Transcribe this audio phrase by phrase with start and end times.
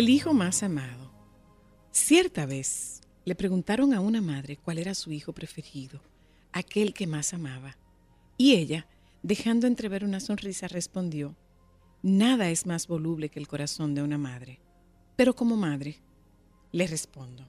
[0.00, 1.12] El hijo más amado.
[1.92, 6.00] Cierta vez le preguntaron a una madre cuál era su hijo preferido,
[6.52, 7.76] aquel que más amaba.
[8.38, 8.86] Y ella,
[9.22, 11.36] dejando entrever una sonrisa, respondió,
[12.00, 14.58] Nada es más voluble que el corazón de una madre.
[15.16, 16.00] Pero como madre,
[16.72, 17.46] le respondo,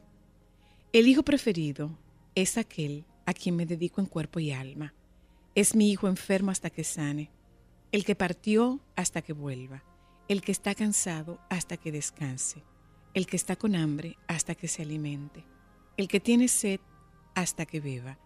[0.91, 1.97] el hijo preferido
[2.35, 4.93] es aquel a quien me dedico en cuerpo y alma.
[5.55, 7.31] Es mi hijo enfermo hasta que sane,
[7.93, 9.85] el que partió hasta que vuelva,
[10.31, 12.63] el que está cansado hasta que descanse,
[13.13, 15.43] el que está con hambre hasta que se alimente,
[15.97, 16.79] el que tiene sed
[17.35, 18.17] hasta que beba,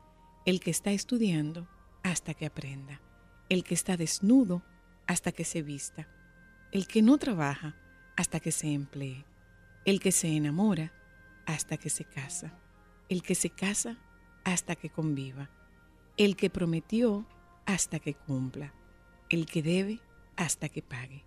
[0.45, 1.67] el que está estudiando
[2.03, 3.01] hasta que aprenda,
[3.49, 4.61] el que está desnudo
[5.07, 6.07] hasta que se vista,
[6.71, 7.75] el que no trabaja
[8.15, 9.25] hasta que se emplee,
[9.83, 10.93] el que se enamora
[11.47, 12.53] hasta que se casa,
[13.09, 13.97] el que se casa
[14.43, 15.49] hasta que conviva,
[16.17, 17.25] el que prometió
[17.65, 18.75] hasta que cumpla,
[19.31, 20.01] el que debe
[20.35, 21.24] hasta que pague,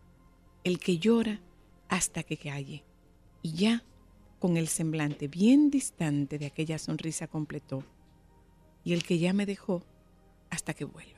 [0.69, 1.41] el que llora
[1.89, 2.85] hasta que calle.
[3.43, 3.83] Y ya,
[4.39, 7.83] con el semblante bien distante de aquella sonrisa completó,
[8.85, 9.83] y el que ya me dejó
[10.51, 11.18] hasta que vuelva.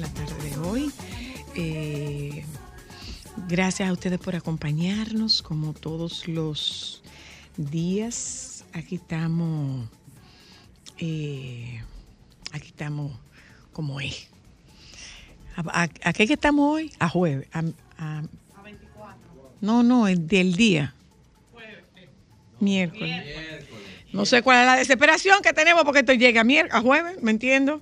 [0.00, 0.90] En la tarde de hoy.
[1.54, 2.44] Eh,
[3.48, 7.02] gracias a ustedes por acompañarnos como todos los
[7.56, 8.64] días.
[8.72, 9.88] Aquí estamos,
[10.98, 11.82] eh,
[12.52, 13.12] aquí estamos
[13.72, 14.28] como es.
[15.56, 16.92] ¿A, a- a qué que estamos hoy?
[16.98, 17.46] A jueves.
[17.52, 17.62] A,
[17.98, 18.22] a-
[19.60, 20.94] No, no, el del día.
[22.60, 23.66] Miércoles.
[24.12, 27.30] No sé cuál es la desesperación que tenemos porque esto llega a, a jueves, ¿me
[27.30, 27.80] entiendo?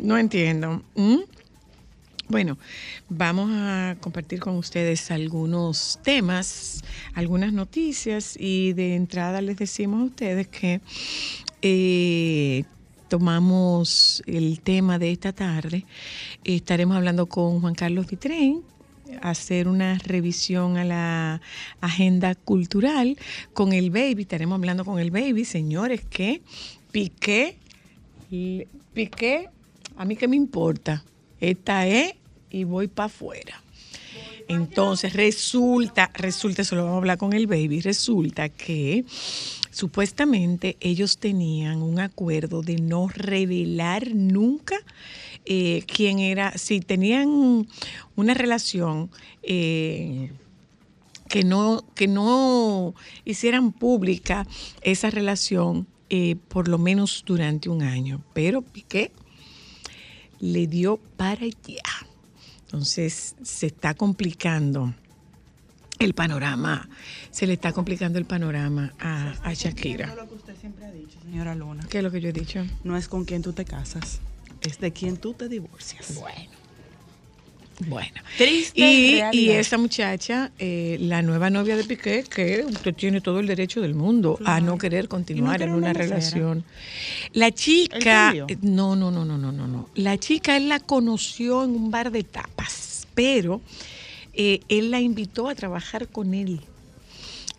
[0.00, 0.82] No entiendo.
[0.94, 1.20] ¿Mm?
[2.32, 2.56] Bueno,
[3.10, 6.82] vamos a compartir con ustedes algunos temas,
[7.12, 10.80] algunas noticias y de entrada les decimos a ustedes que
[11.60, 12.64] eh,
[13.08, 15.84] tomamos el tema de esta tarde.
[16.42, 18.62] Estaremos hablando con Juan Carlos Vitrén,
[19.20, 21.42] hacer una revisión a la
[21.82, 23.18] agenda cultural
[23.52, 24.22] con el baby.
[24.22, 26.40] Estaremos hablando con el baby, señores, que
[26.92, 27.58] Piqué,
[28.94, 29.50] Piqué,
[29.98, 31.04] a mí qué me importa.
[31.38, 32.21] Esta es
[32.52, 33.62] y voy para afuera.
[34.48, 39.04] Entonces resulta, resulta, eso lo vamos a hablar con el baby, resulta que
[39.70, 44.76] supuestamente ellos tenían un acuerdo de no revelar nunca
[45.44, 47.66] eh, quién era, si tenían
[48.14, 49.10] una relación
[49.42, 50.32] eh,
[51.28, 52.94] que no, que no
[53.24, 54.46] hicieran pública
[54.82, 58.22] esa relación eh, por lo menos durante un año.
[58.34, 59.12] Pero Piqué
[60.40, 62.11] le dio para allá.
[62.72, 64.94] Entonces se está complicando
[65.98, 66.88] el panorama,
[67.30, 70.06] se le está complicando el panorama a, a Shakira.
[70.06, 71.86] Eso es lo que usted siempre ha dicho, señora Luna.
[71.90, 72.64] ¿Qué es lo que yo he dicho?
[72.82, 74.20] No es con quien tú te casas,
[74.62, 76.14] es de quien tú te divorcias.
[76.14, 76.61] Bueno.
[77.88, 78.20] Bueno.
[78.36, 83.40] Triste Y, y esa muchacha, eh, la nueva novia de Piqué, que usted tiene todo
[83.40, 86.64] el derecho del mundo a no querer continuar en una relación.
[87.32, 89.88] La chica, eh, no, no, no, no, no, no, no.
[89.94, 93.60] La chica él la conoció en un bar de tapas, pero
[94.34, 96.60] eh, él la invitó a trabajar con él.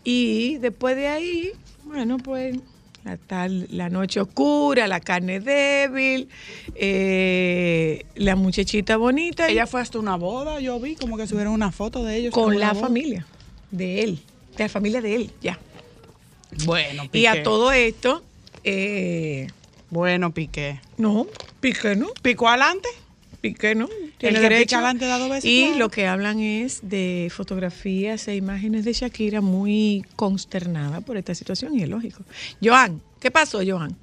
[0.03, 1.51] Y después de ahí,
[1.85, 2.57] bueno, pues
[3.03, 6.29] la, tal, la noche oscura, la carne débil,
[6.75, 9.47] eh, la muchachita bonita.
[9.49, 12.33] Ella fue hasta una boda, yo vi como que subieron una foto de ellos.
[12.33, 13.25] con la familia
[13.71, 14.19] de él,
[14.57, 15.59] de la familia de él, ya.
[16.65, 17.19] Bueno, Piqué.
[17.19, 18.23] Y a todo esto,
[18.63, 19.47] eh,
[19.89, 20.79] Bueno, Piqué.
[20.97, 21.27] no,
[21.59, 22.87] Piqué no, ¿Picó adelante?
[23.43, 23.89] Piqué no.
[23.91, 24.61] El Tiene que derecho.
[24.67, 25.77] pica adelante da dos veces, Y claro.
[25.79, 31.77] lo que hablan es de fotografías e imágenes de Shakira muy consternada por esta situación,
[31.77, 32.23] y es lógico.
[32.63, 33.97] Joan, ¿qué pasó, Joan?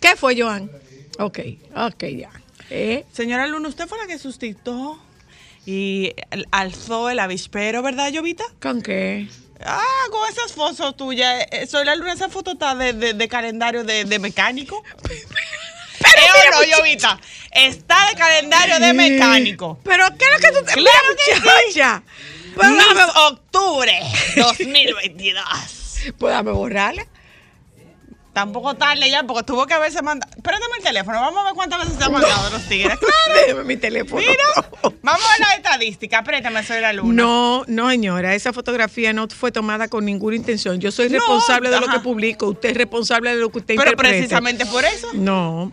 [0.00, 0.70] ¿Qué fue, Joan?
[1.18, 1.40] Ok,
[1.74, 2.30] ok, ya.
[2.70, 4.96] Eh, Señora Luna, usted fue la que sustituyó
[5.66, 8.44] y al- alzó el avispero, ¿verdad, Llovita?
[8.62, 9.28] ¿Con qué?
[9.60, 9.82] Ah,
[10.12, 11.46] con esas fotos tuyas.
[11.50, 14.84] Eh, Soy la Luna, esa foto está de, de- de calendario de, de mecánico.
[16.00, 17.18] Pero no, Llovita.
[17.52, 19.78] Está de calendario de mecánico.
[19.82, 21.40] ¿Pero qué es lo que tú te Claro que sí.
[21.72, 22.02] muchacha.
[22.54, 24.00] Pues dame, Octubre
[24.36, 25.44] 2022.
[26.18, 27.06] pues dame borrarla.
[28.32, 30.30] Tampoco tarde ya, porque tuvo que haberse mandado.
[30.42, 32.98] Préstame el teléfono, vamos a ver cuántas veces se han mandado los tigres.
[33.34, 34.20] Déjame mi teléfono.
[34.20, 34.34] Mira,
[35.02, 36.22] vamos a ver la estadística.
[36.22, 37.14] Préstame, soy la luna.
[37.22, 40.78] No, no, señora, esa fotografía no fue tomada con ninguna intención.
[40.80, 43.74] Yo soy No, responsable de lo que publico, usted es responsable de lo que usted
[43.74, 44.16] Pero interprete.
[44.18, 45.72] precisamente por eso, No,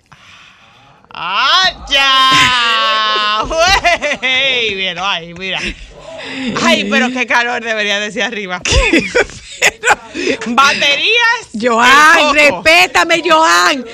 [1.13, 3.43] ¡Ah, ya!
[4.21, 4.75] ¡Wey!
[4.75, 5.59] Bien, ay, mira.
[6.63, 8.61] Ay, pero qué calor debería decir arriba.
[10.47, 11.49] Baterías.
[11.59, 13.85] Joan, respétame, Joan.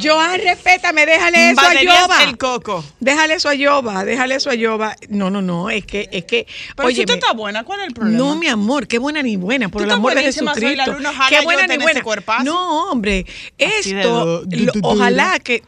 [0.00, 2.22] Joan, respétame, déjale eso a Baterías Yoba.
[2.24, 2.84] el coco.
[3.00, 4.94] Déjale eso a Yoba, déjale eso a Yoba.
[5.08, 6.46] No, no, no, es que, es que.
[6.76, 8.16] Pero si óyeme, tú estás buena, ¿cuál es el problema?
[8.18, 10.92] No, mi amor, qué buena ni buena, por el amor de buenísima, soy la Jesucristo.
[10.92, 12.02] luna, ojalá qué yo buena ni buena.
[12.44, 13.26] No, hombre,
[13.58, 15.62] esto, du- du- lo- du- ojalá que.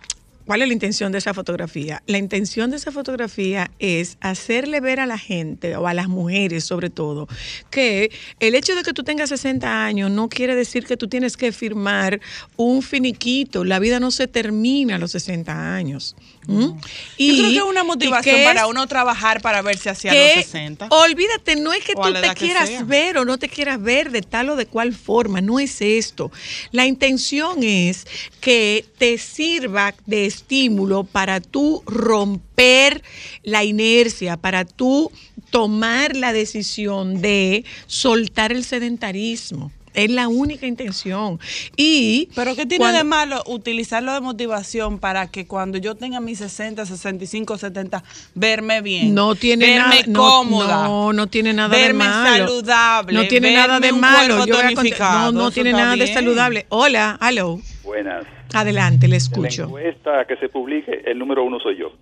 [0.47, 2.03] ¿Cuál es la intención de esa fotografía?
[2.07, 6.65] La intención de esa fotografía es hacerle ver a la gente, o a las mujeres
[6.65, 7.29] sobre todo,
[7.71, 11.37] que el hecho de que tú tengas 60 años no quiere decir que tú tienes
[11.37, 12.21] que firmar
[12.57, 13.65] un finiquito.
[13.65, 16.17] La vida no se termina a los 60 años.
[16.47, 16.79] ¿Mm?
[17.19, 20.45] Yo creo que es una y motivación para uno trabajar para verse hacia que, los
[20.47, 20.89] 60.
[20.91, 24.51] Olvídate, no es que tú te quieras ver o no te quieras ver de tal
[24.51, 26.33] o de cual forma, no es esto.
[26.73, 28.07] La intención es
[28.41, 33.03] que te sirva de estímulo para tú romper
[33.43, 35.13] la inercia, para tú
[35.51, 39.71] tomar la decisión de soltar el sedentarismo.
[39.95, 41.39] Es la única intención.
[41.77, 46.21] Y Pero ¿qué tiene cuando- de malo utilizarlo de motivación para que cuando yo tenga
[46.21, 48.03] mis 60, 65, 70,
[48.35, 49.15] verme bien?
[49.15, 50.85] No tiene verme nada, no, cómoda.
[50.85, 52.47] no, no tiene nada verme de malo.
[52.49, 53.13] saludable.
[53.13, 54.47] No tiene nada verme de malo.
[54.47, 56.67] Yo no, no tiene nada de saludable.
[56.69, 57.61] Hola, hello.
[57.85, 58.25] Buenas.
[58.55, 59.65] Adelante, le La escucho.
[59.65, 61.93] encuesta que se publique, el número uno soy yo.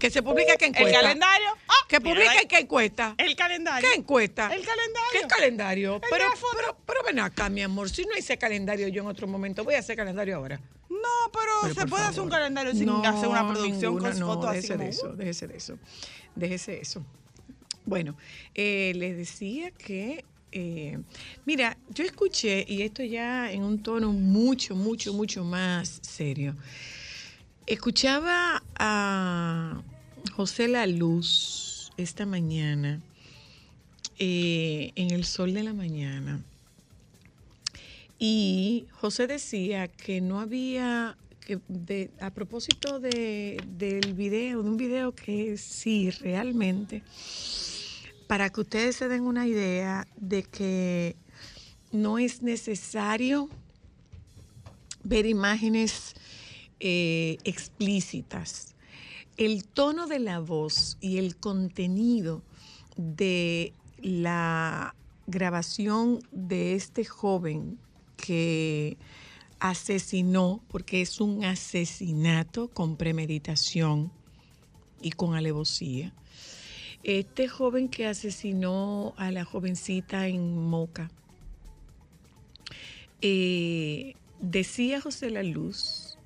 [0.00, 1.00] Que se publique qué El encuesta.
[1.02, 1.46] calendario.
[1.68, 3.14] Ah, Que mira, publique qué encuesta.
[3.18, 3.88] El calendario.
[3.88, 4.46] ¿Qué encuesta?
[4.46, 5.08] El calendario.
[5.12, 5.94] ¿Qué calendario?
[5.96, 6.24] El Pero,
[6.56, 7.88] pero, pero ven acá, mi amor.
[7.90, 10.58] Si no hice calendario yo en otro momento, voy a hacer calendario ahora.
[10.88, 14.18] No, pero, Pero, se puede hacer un calendario sin No, hacer una producción ninguna, con
[14.20, 14.84] no, fotos así déjese como.
[14.84, 15.78] de eso, déjese de eso,
[16.34, 17.06] déjese eso.
[17.84, 18.16] Bueno,
[18.54, 20.98] eh, les decía que, eh,
[21.46, 26.56] mira, yo escuché, y esto ya en un tono mucho, mucho, mucho más serio,
[27.66, 29.82] escuchaba a
[30.34, 33.00] José La Luz esta mañana
[34.18, 36.42] eh, en el sol de la mañana.
[38.18, 45.14] Y José decía que no había, que a propósito de, del video, de un video
[45.14, 47.02] que sí, realmente,
[48.26, 51.16] para que ustedes se den una idea de que
[51.92, 53.48] no es necesario
[55.02, 56.14] ver imágenes
[56.78, 58.74] eh, explícitas.
[59.40, 62.42] El tono de la voz y el contenido
[62.98, 64.94] de la
[65.26, 67.78] grabación de este joven
[68.18, 68.98] que
[69.58, 74.12] asesinó, porque es un asesinato con premeditación
[75.00, 76.12] y con alevosía.
[77.02, 81.10] Este joven que asesinó a la jovencita en Moca,
[83.22, 86.18] eh, decía José La Luz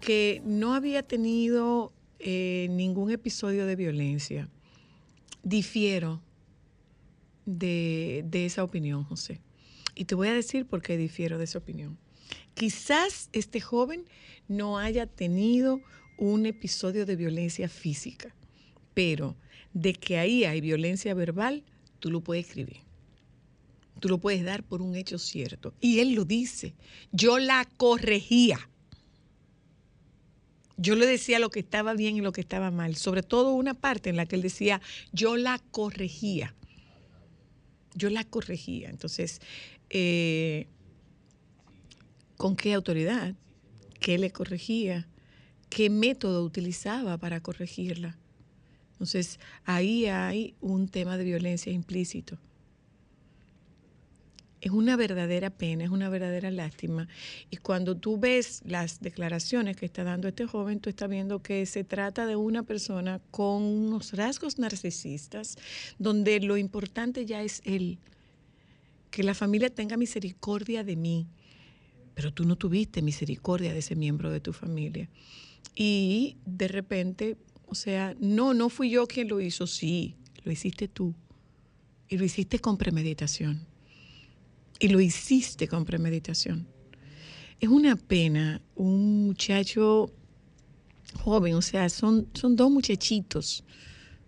[0.00, 4.48] que no había tenido eh, ningún episodio de violencia.
[5.42, 6.20] Difiero
[7.46, 9.40] de, de esa opinión, José.
[9.94, 11.98] Y te voy a decir por qué difiero de esa opinión.
[12.54, 14.04] Quizás este joven
[14.48, 15.80] no haya tenido
[16.18, 18.34] un episodio de violencia física,
[18.94, 19.36] pero
[19.72, 21.64] de que ahí hay violencia verbal,
[21.98, 22.78] tú lo puedes escribir.
[24.00, 25.74] Tú lo puedes dar por un hecho cierto.
[25.80, 26.74] Y él lo dice.
[27.12, 28.69] Yo la corregía.
[30.82, 32.96] Yo le decía lo que estaba bien y lo que estaba mal.
[32.96, 34.80] Sobre todo una parte en la que él decía,
[35.12, 36.54] yo la corregía.
[37.94, 38.88] Yo la corregía.
[38.88, 39.42] Entonces,
[39.90, 40.68] eh,
[42.38, 43.34] ¿con qué autoridad?
[44.00, 45.06] ¿Qué le corregía?
[45.68, 48.16] ¿Qué método utilizaba para corregirla?
[48.92, 52.38] Entonces, ahí hay un tema de violencia implícito.
[54.60, 57.08] Es una verdadera pena, es una verdadera lástima.
[57.50, 61.64] Y cuando tú ves las declaraciones que está dando este joven, tú estás viendo que
[61.64, 65.56] se trata de una persona con unos rasgos narcisistas,
[65.98, 67.98] donde lo importante ya es él.
[69.10, 71.26] Que la familia tenga misericordia de mí,
[72.14, 75.08] pero tú no tuviste misericordia de ese miembro de tu familia.
[75.74, 80.86] Y de repente, o sea, no, no fui yo quien lo hizo, sí, lo hiciste
[80.86, 81.14] tú.
[82.08, 83.69] Y lo hiciste con premeditación.
[84.80, 86.66] Y lo hiciste con premeditación.
[87.60, 90.10] Es una pena un muchacho
[91.22, 93.62] joven, o sea, son, son dos muchachitos.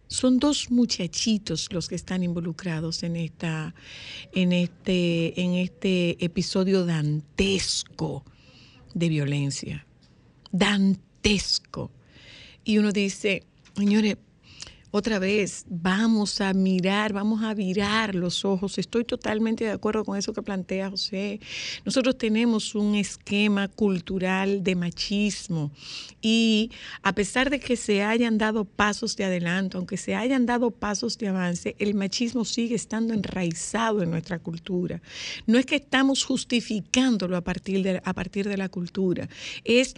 [0.08, 3.74] Son dos muchachitos los que están involucrados en esta,
[4.34, 8.22] en este, en este episodio dantesco
[8.92, 9.86] de violencia.
[10.50, 11.90] Dantesco.
[12.62, 13.44] Y uno dice,
[13.74, 14.18] señores,
[14.94, 18.76] otra vez, vamos a mirar, vamos a virar los ojos.
[18.76, 21.40] Estoy totalmente de acuerdo con eso que plantea José.
[21.86, 25.72] Nosotros tenemos un esquema cultural de machismo
[26.20, 26.70] y
[27.02, 31.16] a pesar de que se hayan dado pasos de adelanto, aunque se hayan dado pasos
[31.16, 35.00] de avance, el machismo sigue estando enraizado en nuestra cultura.
[35.46, 39.26] No es que estamos justificándolo a partir de, a partir de la cultura,
[39.64, 39.94] es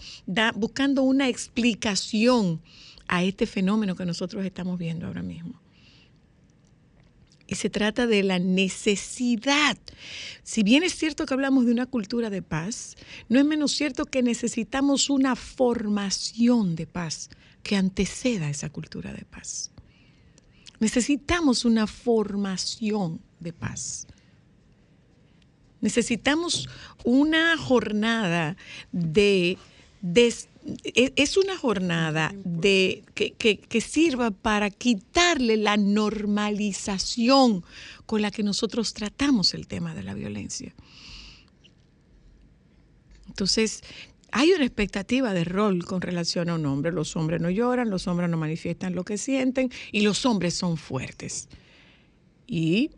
[0.54, 2.60] buscando una explicación
[3.08, 5.60] a este fenómeno que nosotros estamos viendo ahora mismo.
[7.46, 9.76] Y se trata de la necesidad.
[10.42, 12.96] Si bien es cierto que hablamos de una cultura de paz,
[13.28, 17.28] no es menos cierto que necesitamos una formación de paz
[17.62, 19.70] que anteceda a esa cultura de paz.
[20.80, 24.06] Necesitamos una formación de paz.
[25.82, 26.68] Necesitamos
[27.04, 28.56] una jornada
[28.90, 29.58] de,
[30.00, 30.48] des-
[30.84, 37.64] es una jornada de, que, que- que sirva para quitarle la normalización
[38.06, 40.74] con la que nosotros tratamos el tema de la violencia.
[43.28, 43.82] Entonces,
[44.32, 46.92] hay una expectativa de rol con relación a un hombre.
[46.92, 50.76] Los hombres no lloran, los hombres no manifiestan lo que sienten y los hombres son
[50.76, 51.48] fuertes.
[52.46, 52.90] Y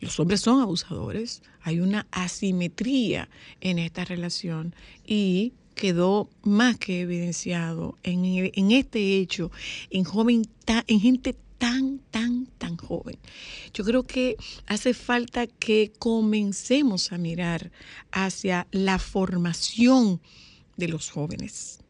[0.00, 1.42] los hombres son abusadores.
[1.62, 3.28] Hay una asimetría
[3.60, 4.74] en esta relación
[5.06, 9.50] y quedó más que evidenciado en, este hecho,
[9.90, 10.06] en,
[10.86, 13.18] en gente tan, tan, tan joven.
[13.74, 14.36] Yo creo que
[14.66, 17.72] hace falta que comencemos a mirar
[18.12, 20.20] hacia la formación
[20.76, 21.80] de los jóvenes,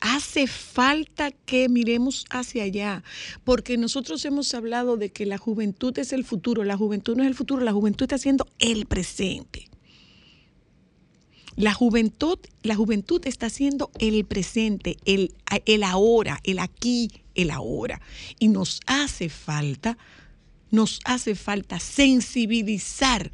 [0.00, 3.02] hace falta que miremos hacia allá,
[3.44, 7.30] porque nosotros hemos hablado de que la juventud es el futuro, la juventud no es
[7.30, 9.71] el futuro, la juventud está haciendo el presente.
[11.56, 15.34] La juventud, la juventud está haciendo el presente, el,
[15.66, 18.00] el ahora, el aquí, el ahora.
[18.38, 19.98] Y nos hace falta,
[20.70, 23.30] nos hace falta sensibilizar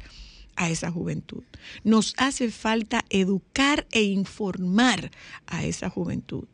[0.57, 1.43] a esa juventud.
[1.85, 5.11] Nos hace falta educar e informar
[5.47, 6.45] a esa juventud.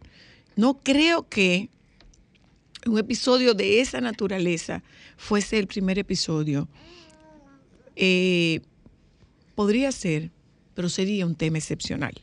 [0.56, 1.70] No creo que
[2.86, 4.84] un episodio de esa naturaleza
[5.18, 6.68] fuese el primer episodio.
[7.96, 8.62] Eh,
[9.56, 10.32] podría ser,
[10.75, 12.22] pero sería un tema excepcional.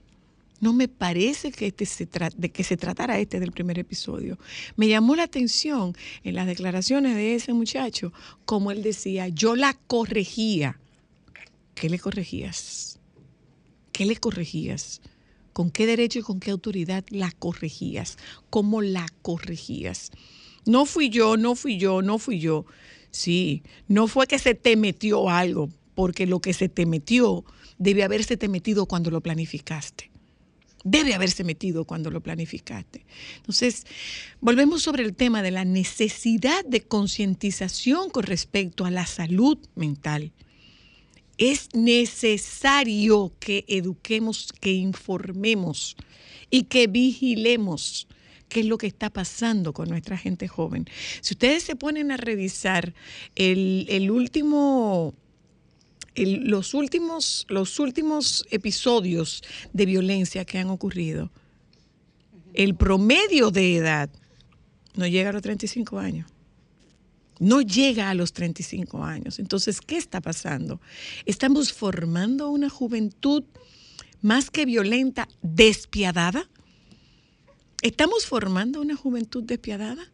[0.60, 4.38] No me parece que este se de que se tratara este del primer episodio.
[4.76, 8.12] Me llamó la atención en las declaraciones de ese muchacho,
[8.44, 10.78] como él decía, yo la corregía.
[11.74, 13.00] ¿Qué le corregías?
[13.90, 15.00] ¿Qué le corregías?
[15.52, 18.16] ¿Con qué derecho y con qué autoridad la corregías?
[18.48, 20.12] ¿Cómo la corregías?
[20.64, 22.66] No fui yo, no fui yo, no fui yo.
[23.10, 27.44] Sí, no fue que se te metió algo, porque lo que se te metió
[27.82, 30.10] debe haberse te metido cuando lo planificaste.
[30.84, 33.04] Debe haberse metido cuando lo planificaste.
[33.36, 33.86] Entonces,
[34.40, 40.32] volvemos sobre el tema de la necesidad de concientización con respecto a la salud mental.
[41.38, 45.96] Es necesario que eduquemos, que informemos
[46.50, 48.06] y que vigilemos
[48.48, 50.86] qué es lo que está pasando con nuestra gente joven.
[51.20, 52.92] Si ustedes se ponen a revisar
[53.34, 55.14] el, el último,
[56.14, 59.42] los, últimos, los últimos episodios
[59.72, 61.30] de violencia que han ocurrido,
[62.54, 64.10] el promedio de edad
[64.94, 66.30] no llega a los 35 años.
[67.38, 69.38] No llega a los 35 años.
[69.38, 70.80] Entonces, ¿qué está pasando?
[71.24, 73.42] Estamos formando una juventud
[74.20, 76.48] más que violenta, despiadada.
[77.80, 80.12] ¿Estamos formando una juventud despiadada?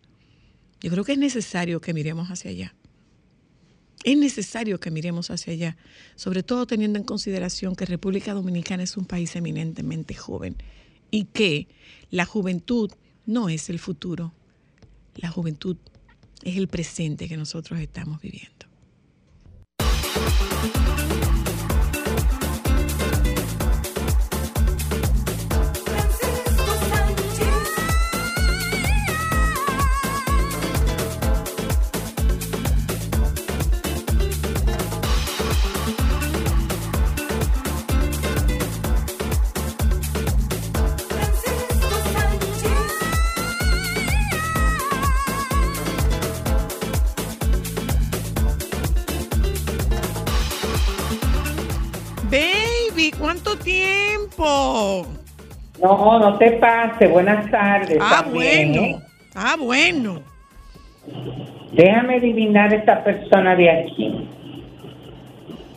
[0.81, 2.75] Yo creo que es necesario que miremos hacia allá.
[4.05, 5.77] Es necesario que miremos hacia allá,
[6.15, 10.57] sobre todo teniendo en consideración que República Dominicana es un país eminentemente joven
[11.11, 11.69] y que
[12.11, 12.91] la juventud
[13.27, 14.33] no es el futuro,
[15.17, 15.77] la juventud
[16.43, 18.67] es el presente que nosotros estamos viviendo.
[52.31, 55.07] Baby, ¿cuánto tiempo?
[55.81, 57.07] No, no te pase.
[57.07, 57.99] Buenas tardes.
[58.01, 58.87] Ah, también, bueno.
[58.87, 59.03] ¿eh?
[59.35, 60.23] Ah, bueno.
[61.73, 64.29] Déjame adivinar esta persona de aquí.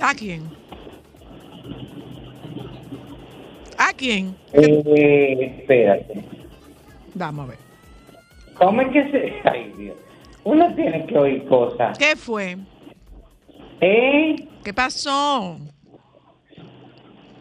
[0.02, 0.44] ¿A quién?
[3.78, 4.36] ¿A quién?
[4.54, 6.24] Eh, espérate.
[7.14, 7.60] Vamos a ver.
[8.56, 9.34] ¿Cómo es que se.?
[9.50, 9.96] Ay, Dios.
[10.44, 11.98] Uno tiene que oír cosas.
[11.98, 12.58] ¿Qué fue?
[13.80, 14.36] ¿Eh?
[14.64, 15.58] ¿Qué pasó?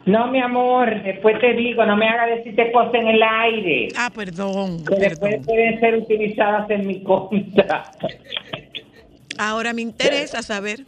[0.06, 1.02] No, mi amor.
[1.02, 3.88] Después te digo, no me hagas decirte cosas en el aire.
[3.96, 7.84] Ah, perdón, Que después pueden ser utilizadas en mi contra.
[9.38, 10.86] Ahora me interesa saber.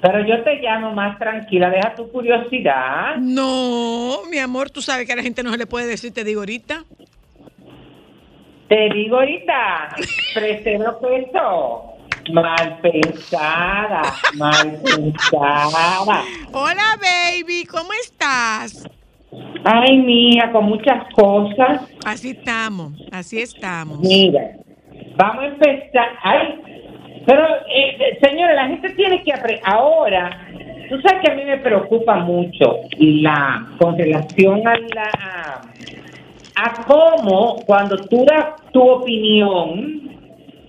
[0.00, 1.70] Pero yo te llamo más tranquila.
[1.70, 3.16] Deja tu curiosidad.
[3.18, 6.24] No, mi amor, tú sabes que a la gente no se le puede decir, te
[6.24, 6.84] digo ahorita.
[8.68, 9.96] Te digo ahorita.
[10.34, 11.93] Prefiero eso.
[12.32, 14.02] Mal pensada.
[14.36, 16.22] Mal pensada.
[16.52, 18.88] Hola, baby, ¿cómo estás?
[19.64, 21.82] Ay, mía, con muchas cosas.
[22.04, 23.98] Así estamos, así estamos.
[24.00, 24.52] Mira,
[25.16, 26.08] vamos a empezar.
[26.22, 26.60] Ay,
[27.26, 29.62] pero, eh, señores, la gente tiene que aprender.
[29.64, 30.46] Ahora,
[30.88, 35.10] tú sabes que a mí me preocupa mucho la con relación a la.
[35.20, 35.60] a-
[36.56, 40.13] a cómo cuando tú das tu opinión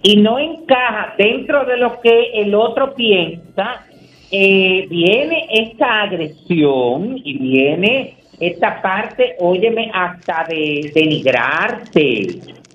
[0.08, 3.86] y no encaja dentro de lo que el otro piensa,
[4.32, 12.28] eh, viene esta agresión y viene esta parte, óyeme, hasta de denigrarte.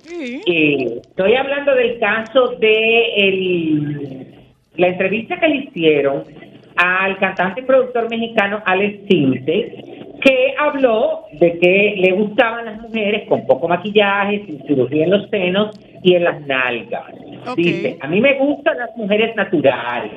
[0.02, 0.40] Sí.
[0.44, 4.26] Eh, estoy hablando del caso de el-
[4.76, 6.24] la entrevista que le hicieron
[6.76, 13.26] al cantante y productor mexicano Alex Tinte, que habló de que le gustaban las mujeres
[13.28, 17.04] con poco maquillaje, sin cirugía en los senos y en las nalgas.
[17.56, 20.12] Dice, a mí me gustan las mujeres naturales.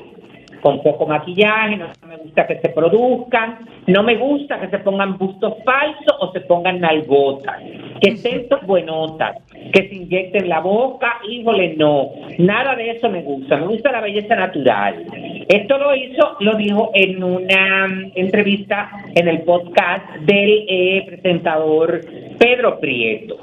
[0.63, 5.17] con poco maquillaje, no me gusta que se produzcan, no me gusta que se pongan
[5.17, 7.57] bustos falsos o se pongan nalgotas,
[8.01, 9.35] que estén buenotas,
[9.73, 13.99] que se inyecten la boca, híjole, no, nada de eso me gusta, me gusta la
[13.99, 15.05] belleza natural.
[15.47, 22.01] Esto lo hizo, lo dijo en una mm, entrevista en el podcast del eh, presentador
[22.39, 23.37] Pedro Prieto.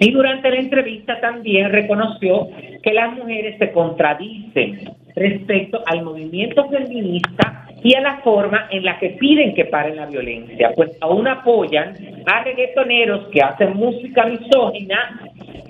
[0.00, 2.48] Y durante la entrevista también reconoció
[2.82, 8.98] que las mujeres se contradicen respecto al movimiento feminista y a la forma en la
[8.98, 11.94] que piden que paren la violencia, pues aún apoyan
[12.26, 15.20] a reggaetoneros que hacen música misógina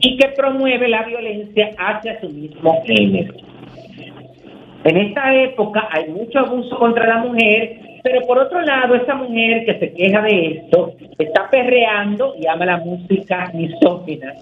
[0.01, 3.35] y que promueve la violencia hacia su mismo género.
[4.87, 9.65] En esta época hay mucho abuso contra la mujer, pero por otro lado, esa mujer
[9.65, 14.33] que se queja de esto está perreando y ama la música misógina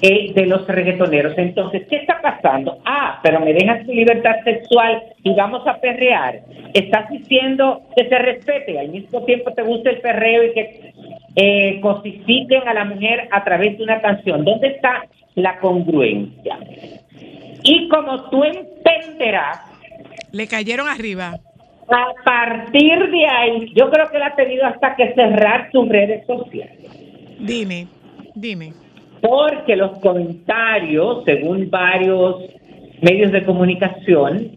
[0.00, 1.36] eh, de los reggaetoneros.
[1.36, 2.78] Entonces, ¿qué está pasando?
[2.84, 6.42] Ah, pero me dejas tu libertad sexual y vamos a perrear.
[6.72, 10.92] Estás diciendo que se respete, al mismo tiempo te gusta el perreo y que
[11.34, 14.44] eh, cosifiquen a la mujer a través de una canción.
[14.44, 16.58] ¿Dónde está la congruencia?
[17.64, 19.58] Y como tú entenderás,
[20.32, 21.34] Le cayeron arriba.
[21.88, 26.26] a partir de ahí, yo creo que él ha tenido hasta que cerrar sus redes
[26.26, 26.78] sociales.
[27.40, 27.86] Dime,
[28.34, 28.72] dime.
[29.20, 32.42] Porque los comentarios, según varios
[33.00, 34.50] medios de comunicación,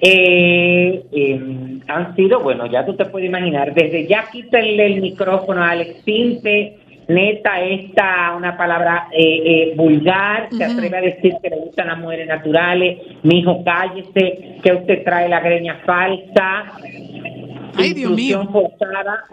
[0.00, 1.40] eh, eh,
[1.88, 6.04] han sido, bueno, ya tú te puedes imaginar, desde ya quítenle el micrófono a Alex
[6.04, 6.76] Tinte,
[7.08, 11.98] neta, esta una palabra eh, eh, vulgar, se atreve a decir que le gustan las
[11.98, 16.64] mujeres naturales, mi hijo cállese, que usted trae la greña falsa,
[17.76, 18.48] Ay, Dios mío.
[18.52, 19.24] forzada,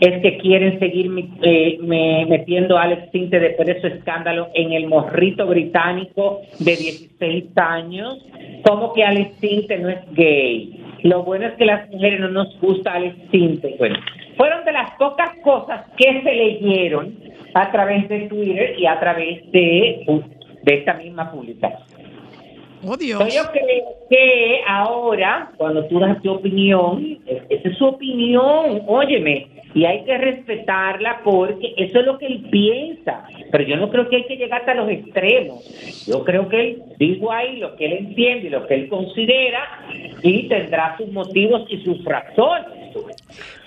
[0.00, 4.48] es que quieren seguir mi- eh, me- metiendo a Alex Tinte después de su escándalo
[4.54, 8.18] en el morrito británico de 16 años,
[8.64, 10.80] como que Alex Tinte no es gay.
[11.04, 13.76] Lo bueno es que las mujeres no nos gusta Alex Tinte.
[13.78, 13.96] Bueno,
[14.36, 17.14] fueron de las pocas cosas que se leyeron
[17.54, 20.04] a través de Twitter y a través de,
[20.62, 21.82] de esta misma publicación.
[22.86, 23.18] Oh, Dios.
[23.22, 28.82] Pero yo creo que ahora, cuando tú das tu opinión, es- esa es su opinión,
[28.86, 33.24] óyeme, y hay que respetarla porque eso es lo que él piensa.
[33.50, 36.06] Pero yo no creo que hay que llegar hasta los extremos.
[36.06, 39.86] Yo creo que él dijo ahí lo que él entiende y lo que él considera
[40.22, 42.94] y tendrá sus motivos y sus razones.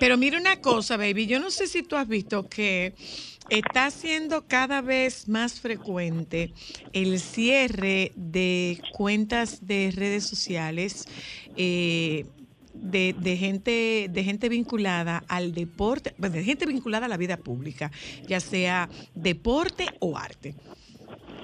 [0.00, 2.94] Pero mira una cosa, baby, yo no sé si tú has visto que
[3.50, 6.52] está siendo cada vez más frecuente
[6.92, 11.06] el cierre de cuentas de redes sociales
[11.56, 12.24] eh,
[12.80, 17.36] de, de gente de gente vinculada al deporte, pues, de gente vinculada a la vida
[17.36, 17.90] pública,
[18.26, 20.54] ya sea deporte o arte.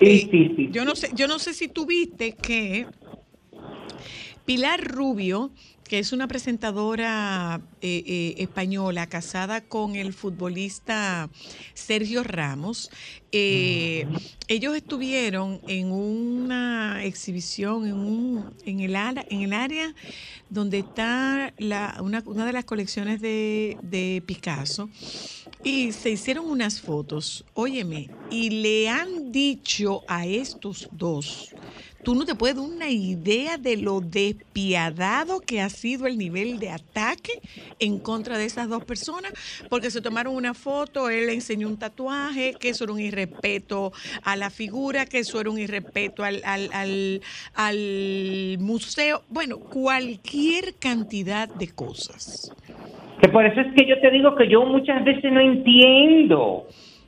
[0.00, 0.68] Sí, Eh, sí, sí.
[0.72, 2.86] Yo no sé, yo no sé si tú viste que
[4.44, 5.52] Pilar Rubio,
[5.94, 11.30] que es una presentadora eh, eh, española casada con el futbolista
[11.74, 12.90] Sergio Ramos,
[13.30, 14.04] eh,
[14.48, 19.94] ellos estuvieron en una exhibición en, un, en, el, ara- en el área
[20.48, 24.90] donde está la- una, una de las colecciones de, de Picasso
[25.62, 31.54] y se hicieron unas fotos, óyeme, y le han dicho a estos dos,
[32.04, 36.58] tú no te puedes dar una idea de lo despiadado que ha sido el nivel
[36.58, 37.32] de ataque
[37.80, 39.32] en contra de esas dos personas,
[39.68, 43.92] porque se tomaron una foto, él le enseñó un tatuaje, que eso era un irrespeto
[44.22, 46.42] a la figura, que eso era un irrespeto al,
[47.54, 52.54] al, museo, bueno, cualquier cantidad de cosas.
[53.20, 56.66] Que por eso es que yo te digo que yo muchas veces no entiendo.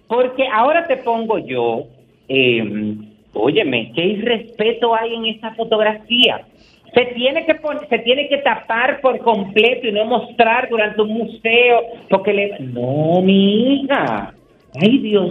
[0.09, 1.89] Porque ahora te pongo yo,
[2.29, 2.97] eh,
[3.38, 6.46] óyeme, ¿qué irrespeto hay en esa fotografía?
[6.94, 7.57] Se tiene que
[7.90, 13.20] se tiene que tapar por completo y no mostrar durante un museo porque le no
[13.22, 14.33] mi hija
[14.81, 15.31] ay Dios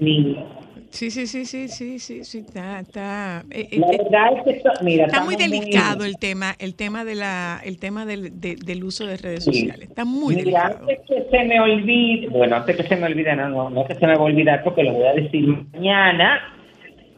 [0.00, 0.36] mío
[0.90, 4.42] Sí, sí, sí, sí, sí, sí, sí, está, está, eh, eh, la eh, verdad es
[4.44, 8.40] que esto- mira está muy delicado el tema, el tema de la, el tema del,
[8.40, 9.52] de- del uso de redes Sí.
[9.52, 9.88] sociales.
[9.88, 10.78] Está muy Mira, delicado.
[10.88, 13.96] antes que se me olvide, bueno, antes que se me olvide, no, no, no que
[13.96, 16.40] se me va a olvidar porque lo voy a decir mañana,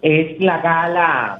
[0.07, 1.39] es la gala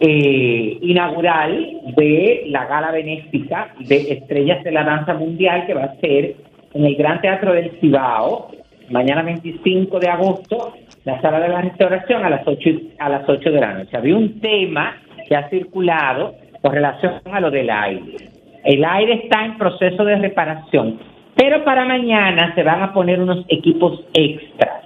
[0.00, 5.96] eh, inaugural de la gala benéfica de Estrellas de la Danza Mundial que va a
[5.96, 6.34] ser
[6.74, 8.50] en el Gran Teatro del Cibao,
[8.90, 13.26] mañana 25 de agosto, la sala de la restauración a las 8, y- a las
[13.26, 13.96] 8 de la noche.
[13.96, 18.16] Había un tema que ha circulado con relación a lo del aire.
[18.62, 20.98] El aire está en proceso de reparación,
[21.34, 24.85] pero para mañana se van a poner unos equipos extras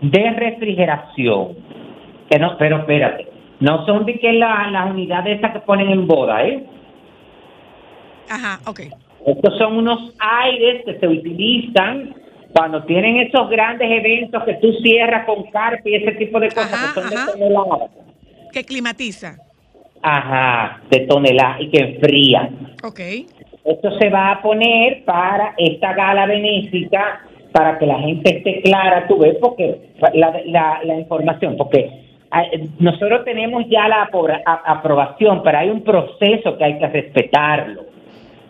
[0.00, 1.56] de refrigeración.
[2.30, 3.28] Que no, pero espérate,
[3.60, 6.64] No son de que la- las unidades esas que ponen en boda, ¿eh?
[8.28, 8.80] Ajá, ok.
[9.26, 12.14] Estos son unos aires que se utilizan
[12.54, 16.72] cuando tienen esos grandes eventos que tú cierras con carpa y ese tipo de cosas
[16.72, 17.26] Ajá, que son ajá.
[17.26, 17.90] de toneladas.
[18.52, 19.36] Que climatiza.
[20.02, 22.74] Ajá, de toneladas y que enfrían.
[22.82, 23.00] Ok.
[23.64, 27.20] Esto se va a poner para esta gala benéfica,
[27.52, 29.76] para que la gente esté clara, tú ves, porque
[30.14, 31.90] la, la, la información, porque
[32.30, 32.44] ah,
[32.78, 34.08] nosotros tenemos ya la
[34.64, 37.84] aprobación, pero hay un proceso que hay que respetarlo.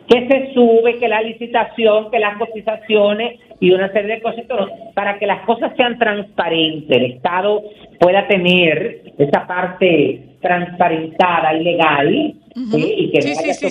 [0.08, 4.44] Que se sube, que la licitación, que las cotizaciones y una serie de cosas,
[4.94, 7.62] para que las cosas sean transparentes, el Estado
[7.98, 12.34] pueda tener esa parte transparentada y legal
[12.74, 13.68] y que Sí, no haya sí,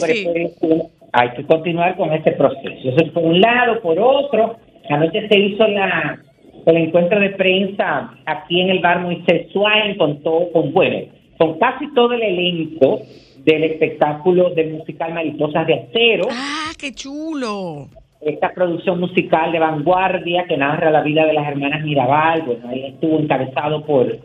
[1.13, 2.89] hay que continuar con este proceso.
[2.89, 4.55] Eso es por un lado, por otro,
[4.89, 6.19] anoche se hizo la
[6.65, 11.07] el encuentro de prensa aquí en el bar Moisés Swain con todo, con bueno,
[11.39, 12.99] con casi todo el elenco
[13.43, 17.87] del espectáculo del musical Mariposas de Acero, Ah, qué chulo.
[18.21, 22.85] esta producción musical de vanguardia que narra la vida de las hermanas Mirabal, bueno, ahí
[22.85, 24.15] estuvo encabezado por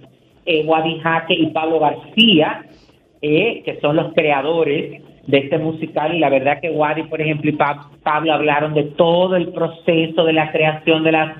[0.44, 2.66] eh, Wadi Jaque y Pablo García,
[3.22, 7.50] eh, que son los creadores de este musical, y la verdad que Wadi, por ejemplo,
[7.50, 11.36] y Pa- Pablo hablaron de todo el proceso de la creación de las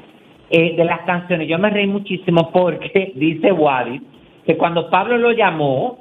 [0.51, 1.49] eh, de las canciones.
[1.49, 4.01] Yo me reí muchísimo porque dice Wadi
[4.47, 5.99] que cuando Pablo lo llamó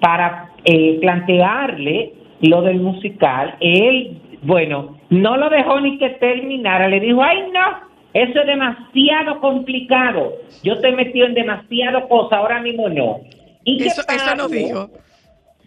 [0.00, 6.98] para eh, plantearle lo del musical, él, bueno, no lo dejó ni que terminara, le
[7.00, 7.60] dijo, ay no,
[8.12, 13.20] eso es demasiado complicado, yo te he metido en demasiado cosas, ahora mismo no.
[13.64, 14.90] Y Eso, eso no dijo.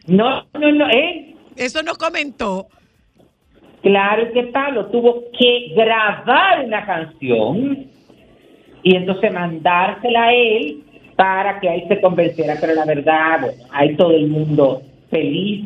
[0.06, 0.88] No, no, no,
[1.58, 2.68] Eso no comentó.
[3.82, 7.88] claro que Pablo tuvo que grabar una canción
[8.84, 10.84] y entonces mandársela a él
[11.16, 15.66] para que ahí se convenciera, pero la verdad, bueno, hay todo el mundo feliz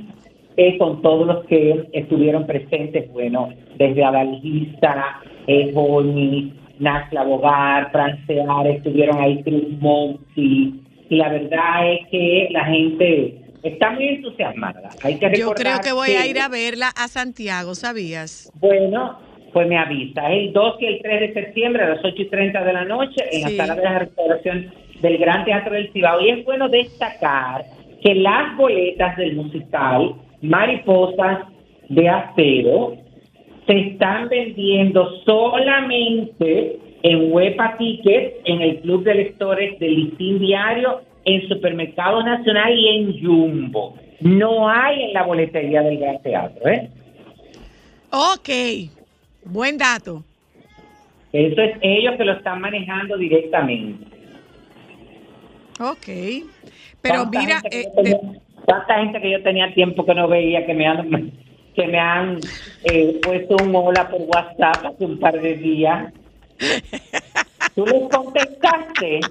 [0.57, 8.67] eh, con todos los que estuvieron presentes, bueno, desde Adalgisa, eh, Boni, Nasla Bogar, Francear,
[8.67, 14.89] estuvieron ahí Cruz Monti, y la verdad es que la gente está muy entusiasmada.
[15.03, 18.51] Hay que Yo creo que voy a ir a verla a Santiago, ¿sabías?
[18.55, 19.19] bueno,
[19.53, 20.31] pues me avisa.
[20.31, 23.23] El 2 y el 3 de septiembre a las 8 y 30 de la noche
[23.31, 23.57] en Sí.
[23.57, 26.21] la sala de la restauración del Gran Teatro del Cibao.
[26.21, 27.65] Y es bueno destacar
[28.03, 31.39] que las boletas del musical Mariposas
[31.89, 32.95] de Acero
[33.67, 41.01] se están vendiendo solamente en Huepa Tickets, en el Club de Lectores del Listín Diario,
[41.25, 43.95] en Supermercado Nacional y en Jumbo.
[44.21, 46.89] No hay en la boletería del Gran Teatro, ¿eh?
[48.11, 48.49] Ok.
[49.45, 50.23] Buen dato.
[51.33, 54.05] Eso es ellos que lo están manejando directamente.
[55.79, 56.45] Ok.
[57.01, 58.19] Pero mira, eh, de-
[58.67, 61.31] tanta gente que yo tenía tiempo que no veía que me han
[61.75, 62.37] que me han
[62.83, 66.13] eh, puesto un hola por WhatsApp hace un par de días.
[67.75, 69.21] ¿Tú les contestaste?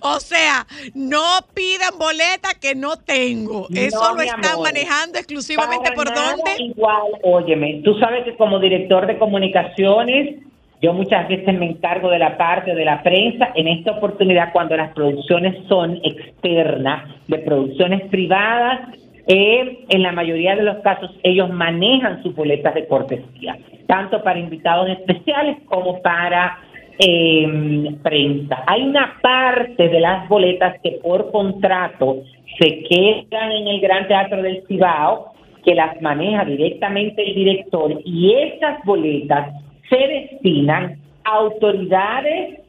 [0.00, 1.22] O sea, no
[1.54, 3.66] pidan boleta que no tengo.
[3.74, 4.64] Eso No, lo están amor.
[4.64, 6.52] manejando exclusivamente por dónde.
[6.58, 10.36] Igual, óyeme, tú sabes que como director de comunicaciones,
[10.82, 13.48] yo muchas veces me encargo de la parte de la prensa.
[13.54, 18.80] En esta oportunidad, cuando las producciones son externas, de producciones privadas,
[19.28, 24.38] eh, en la mayoría de los casos ellos manejan sus boletas de cortesía, tanto para
[24.38, 26.60] invitados especiales como para
[26.98, 28.64] eh, prensa.
[28.66, 32.22] Hay una parte de las boletas que por contrato
[32.58, 35.32] se quedan en el Gran Teatro del Cibao,
[35.64, 39.52] que las maneja directamente el director, y esas boletas
[39.90, 42.60] se destinan a autoridades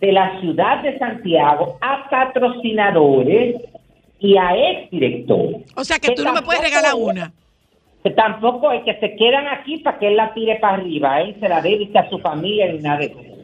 [0.00, 3.56] de la ciudad de Santiago, a patrocinadores
[4.20, 5.72] y a exdirectores.
[5.76, 7.32] O sea que tú no me puedes regalar una.
[8.02, 11.36] que tampoco es que se quedan aquí para que él la tire para arriba, él
[11.40, 13.35] se la debe a su familia ni nada de eso.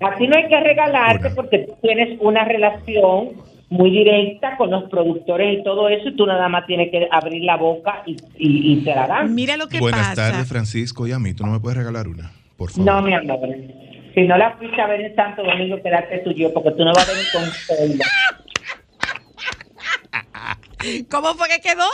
[0.00, 3.30] Así no hay que regalarte porque tú tienes una relación
[3.70, 7.42] muy directa con los productores y todo eso y tú nada más tienes que abrir
[7.44, 9.34] la boca y, y, y te la dan.
[9.34, 10.30] Mira lo que Buenas pasa.
[10.30, 11.34] tardes, Francisco y a mí.
[11.34, 12.30] ¿Tú no me puedes regalar una?
[12.56, 12.86] Por favor.
[12.86, 13.48] No, mi amor.
[14.14, 16.92] Si no la fuiste a ver en Santo Domingo, quédate tú yo porque tú no
[16.94, 18.04] vas a venir con Zelda.
[21.10, 21.84] ¿Cómo fue que quedó?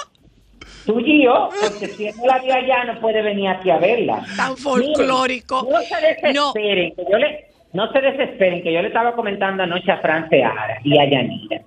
[0.86, 4.24] Tú y yo, porque si no la vio allá, no puede venir aquí a verla.
[4.36, 5.62] Tan folclórico.
[5.64, 9.62] Miren, no se desesperen, que yo le, no se desesperen, que yo le estaba comentando
[9.62, 11.60] anoche a Franceara y a Yanira,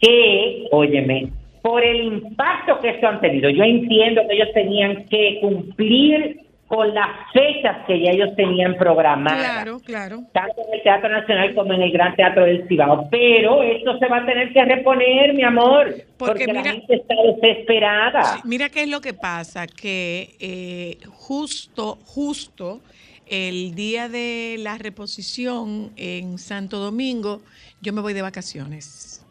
[0.00, 1.28] que, óyeme,
[1.62, 6.92] por el impacto que eso han tenido, yo entiendo que ellos tenían que cumplir con
[6.94, 9.38] las fechas que ya ellos tenían programadas.
[9.62, 10.20] Claro, claro.
[10.32, 13.08] tanto en el Teatro Nacional como en el Gran Teatro del Cibao.
[13.10, 16.94] Pero esto se va a tener que reponer, mi amor, Porque porque, la mira- gente
[16.96, 18.40] está desesperada.
[18.44, 22.80] Mira qué es lo que pasa, que eh, justo, justo
[23.26, 27.42] el día de la reposición en Santo Domingo,
[27.80, 29.24] yo me voy de vacaciones.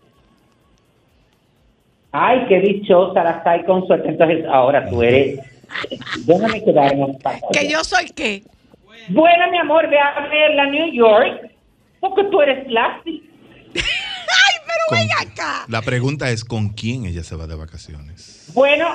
[2.11, 4.09] Ay, qué dichosa la hay con suerte.
[4.09, 5.39] Entonces, ahora tú eres...
[6.25, 6.61] Déjame
[7.23, 7.41] paz.
[7.51, 8.43] ¿Que yo soy qué?
[9.09, 11.49] Bueno, mi amor, ve a verla a New York,
[11.99, 13.25] porque tú eres plástico.
[14.89, 15.65] Con- acá.
[15.69, 18.51] La pregunta es con quién ella se va de vacaciones.
[18.53, 18.87] Bueno,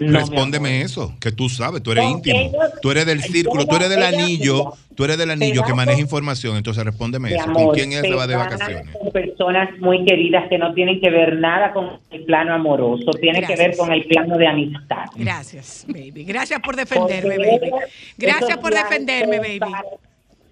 [0.00, 3.76] no, Respóndeme eso, que tú sabes, tú eres íntimo, ellos- tú eres del círculo, tú
[3.76, 7.64] eres del anillo, tú eres del anillo que maneja con- información, entonces respóndeme eso, amor,
[7.66, 8.96] ¿con quién ella se va de vacaciones?
[8.96, 13.42] Con personas muy queridas que no tienen que ver nada con el plano amoroso, tiene
[13.42, 15.04] que ver con el plano de amistad.
[15.16, 16.24] Gracias, baby.
[16.24, 17.70] Gracias por defenderme, baby.
[18.16, 19.72] Gracias por defenderme, baby.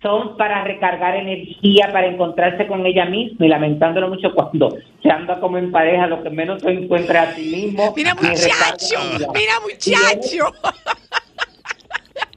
[0.07, 5.11] Para- Son para recargar energía, para encontrarse con ella misma y lamentándolo mucho cuando se
[5.11, 7.93] anda como en pareja, lo que menos se encuentra a sí mismo.
[7.97, 8.99] Mira, muchacho.
[9.35, 10.53] Mira, muchacho.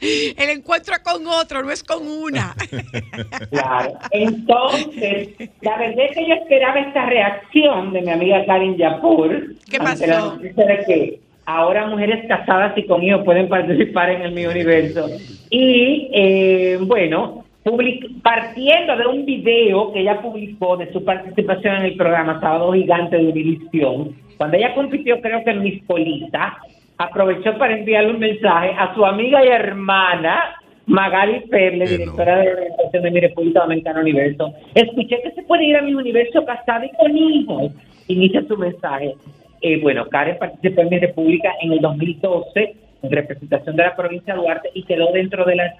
[0.01, 2.55] El encuentro es con otro, no es con una.
[3.51, 3.93] Claro.
[4.11, 5.29] Entonces,
[5.61, 9.55] la verdad es que yo esperaba esta reacción de mi amiga Karin Yapur.
[9.69, 10.35] ¿Qué ante la pasó?
[10.35, 15.09] noticia de que ahora mujeres casadas y con hijos pueden participar en el Mi Universo.
[15.49, 17.43] Y, eh, bueno,
[18.23, 23.17] partiendo de un video que ella publicó de su participación en el programa Sábado Gigante
[23.17, 26.57] de Univisión, cuando ella compitió, creo que en Miss Polita,
[26.97, 31.91] aprovechó para enviarle un mensaje a su amiga y hermana Magali Perle, no.
[31.91, 34.53] directora de organización de mi República Dominicana Universo.
[34.73, 37.71] Escuché que se puede ir a mi universo casada y con hijos.
[38.07, 39.15] Inicia su mensaje.
[39.61, 44.33] Eh, bueno, Karen participó en mi República en el 2012 en representación de la provincia
[44.33, 45.75] de Duarte y quedó dentro de las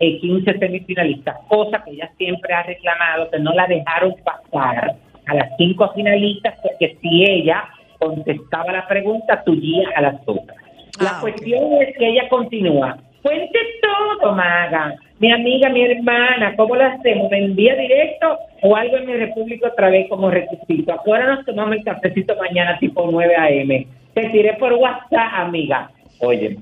[0.00, 4.94] eh, 15 semifinalistas, cosa que ella siempre ha reclamado, que no la dejaron pasar
[5.26, 7.64] a las cinco finalistas, porque si ella
[7.98, 10.56] contestaba la pregunta, tullía a las otras.
[11.00, 12.96] La Ah, cuestión es que ella continúa.
[13.22, 14.94] Cuente todo, Maga.
[15.18, 17.30] Mi amiga, mi hermana, ¿cómo lo hacemos?
[17.30, 20.92] ¿Me envía directo o algo en mi república otra vez como requisito?
[20.92, 23.86] Ahora nos tomamos el cafecito mañana tipo 9 a.m.
[24.14, 25.90] Te tiré por WhatsApp, amiga.
[26.20, 26.56] Oye,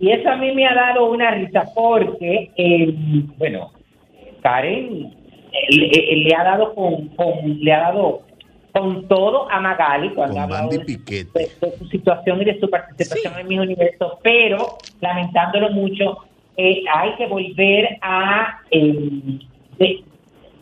[0.00, 2.94] y eso a mí me ha dado una risa porque, eh,
[3.36, 3.72] bueno,
[4.42, 5.12] Karen
[5.52, 8.22] eh, le, eh, le ha dado con, con- le ha dado
[8.72, 11.30] con todo a Magali cuando Con ha hablado Bandy de- Piquete.
[11.60, 13.40] de, de su situación y de su participación Sí.
[13.40, 16.18] en mis universos, pero lamentándolo mucho,
[16.56, 18.94] eh, hay que volver a eh,
[19.78, 20.04] de-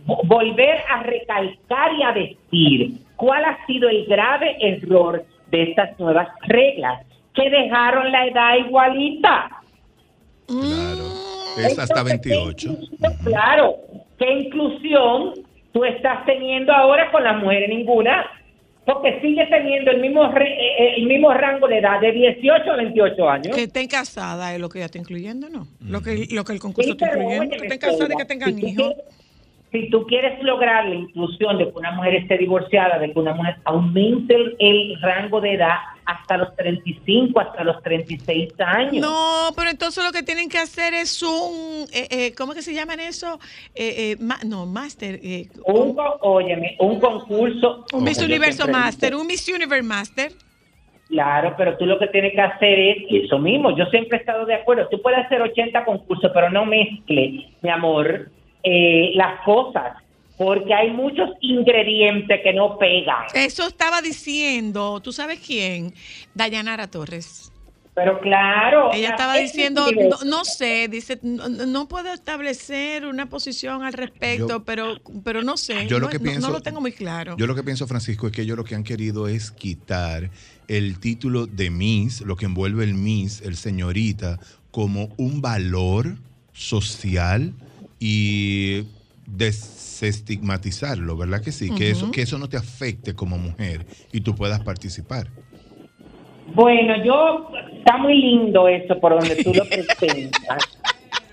[0.07, 6.29] volver a recalcar y a decir cuál ha sido el grave error de estas nuevas
[6.47, 7.05] reglas
[7.37, 9.51] que dejaron la edad igualita.
[10.47, 11.05] Claro,
[11.59, 12.69] es hasta Entonces, ¿qué 28.
[12.71, 13.13] inclusión?
[13.13, 13.25] Ujú.
[13.25, 13.77] Claro,
[14.19, 15.35] ¿qué inclusión
[15.73, 17.69] tú estás teniendo ahora con las mujeres?
[17.69, 18.25] Ninguna,
[18.85, 22.71] porque sigue teniendo el mismo re- eh, eh, el mismo rango de edad de 18
[22.73, 23.57] a 28 años.
[23.57, 25.67] Que estén casadas es lo que ella está incluyendo, ¿no?
[25.81, 28.59] Lo que, lo que el concurso Sí, está incluyendo, que estén casadas y que tengan
[28.59, 28.95] hijos.
[29.77, 33.35] Si tú quieres lograr la inclusión de que una mujer esté divorciada, de que una
[33.35, 38.95] mujer aumente el, el rango de edad hasta los 35, hasta los 36 años.
[39.07, 42.73] No, pero entonces lo que tienen que hacer es un, eh, eh, ¿cómo que se
[42.73, 43.39] llaman eso?
[43.75, 45.21] Eh, eh, ma- no, máster.
[45.23, 47.85] eh, Un, óyeme, un concurso.
[47.93, 50.33] un Miss Universo Master, un Miss Universe Master.
[51.09, 53.77] Claro, pero tú lo que tienes que hacer es eso mismo.
[53.77, 54.89] Yo siempre he estado de acuerdo.
[54.89, 58.31] Tú puedes hacer 80 concursos, pero no mezcle, mi amor,
[58.69, 59.97] eh, las cosas,
[60.37, 63.25] porque hay muchos ingredientes que no pegan.
[63.33, 65.95] Eso estaba diciendo, ¿tú sabes quién?
[66.35, 67.53] Dayanara Torres.
[67.95, 68.93] Pero claro.
[68.93, 69.87] Ella estaba diciendo,
[70.27, 75.57] no, sé, dice, no, no puedo establecer una posición al respecto, Yo- pero, pero no
[75.57, 75.87] sé.
[75.87, 77.37] Yo lo no, que no- pienso- no lo tengo muy claro.
[77.39, 80.29] Yo lo que pienso, Francisco, es que ellos lo que han querido es quitar
[80.69, 86.17] el título de Miss, lo que envuelve el Miss, el señorita, como un valor
[86.53, 87.55] social
[87.99, 88.85] y
[89.27, 91.75] desestigmatizarlo, ¿verdad que sí?
[91.75, 95.29] Que, eso, que eso no te afecte como mujer y tú puedas participar.
[96.55, 100.79] Bueno, yo, está muy lindo eso por donde tú lo presentas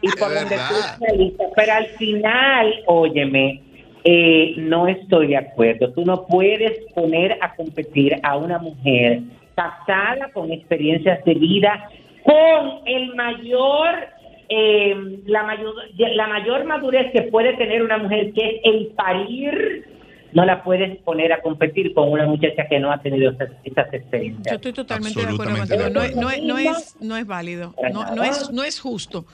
[0.02, 0.97] y por Es donde tú verdad.
[0.99, 3.62] realizas, pero al final, óyeme,
[4.04, 5.91] eh, no estoy de acuerdo.
[5.93, 9.22] Tú no puedes poner a competir a una mujer
[9.55, 11.89] casada con experiencias de vida
[12.24, 13.89] con el mayor
[14.50, 19.86] eh, la mayor la mayor madurez que puede tener una mujer que es el parir
[20.34, 23.91] no la puedes poner a competir con una muchacha que no ha tenido esas, esas
[23.91, 24.56] Yo experiencias.
[24.56, 25.89] estoy totalmente de acuerdo contigo.
[25.91, 27.76] No, es- no, es- no es, no es válido.
[27.94, 29.26] No, no, es, no es justo.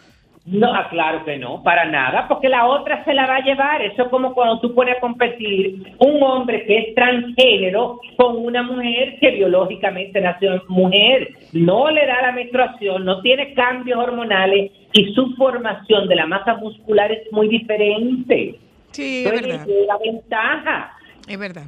[0.51, 3.83] No, ah, claro que no, para nada, porque la otra se la va a llevar.
[3.83, 8.63] Eso es como cuando tú pones a competir un hombre que es transgénero con una
[8.63, 11.29] mujer que biológicamente nació mujer.
[11.53, 16.55] No le da la menstruación, no tiene cambios hormonales y su formación de la masa
[16.55, 18.55] muscular es muy diferente.
[18.91, 19.69] Sí, es Entonces, verdad.
[19.69, 20.97] es la ventaja.
[21.27, 21.65] Es verdad.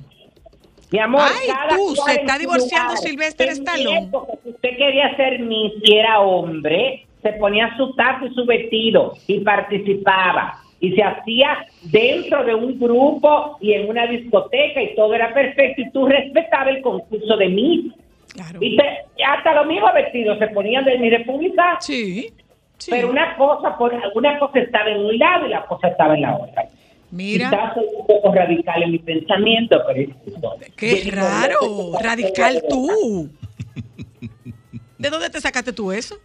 [0.92, 4.10] Mi amor, Ay, cada tú, se está divorciando En Stallone.
[4.44, 9.40] usted quería ser Miss y era hombre, se ponía su taco y su vestido y
[9.42, 10.58] participaba.
[10.80, 15.82] Y se hacía dentro de un grupo y en una discoteca y todo era perfecto
[15.82, 17.92] y tú respetabas el concurso de.
[18.34, 18.60] Claro.
[18.62, 22.32] Y te- hasta los mismos vestidos se ponían de mi república, Sí.
[22.78, 22.90] sí.
[22.90, 26.22] pero una cosa, por, una cosa estaba en un lado y la cosa estaba en
[26.22, 26.64] la otra.
[27.12, 30.56] Mira, Quizás soy un poco radical en mi pensamiento, pero es eso.
[30.78, 31.60] qué raro.
[32.02, 33.30] Radical tú.
[34.98, 36.16] ¿De dónde te sacaste tú eso?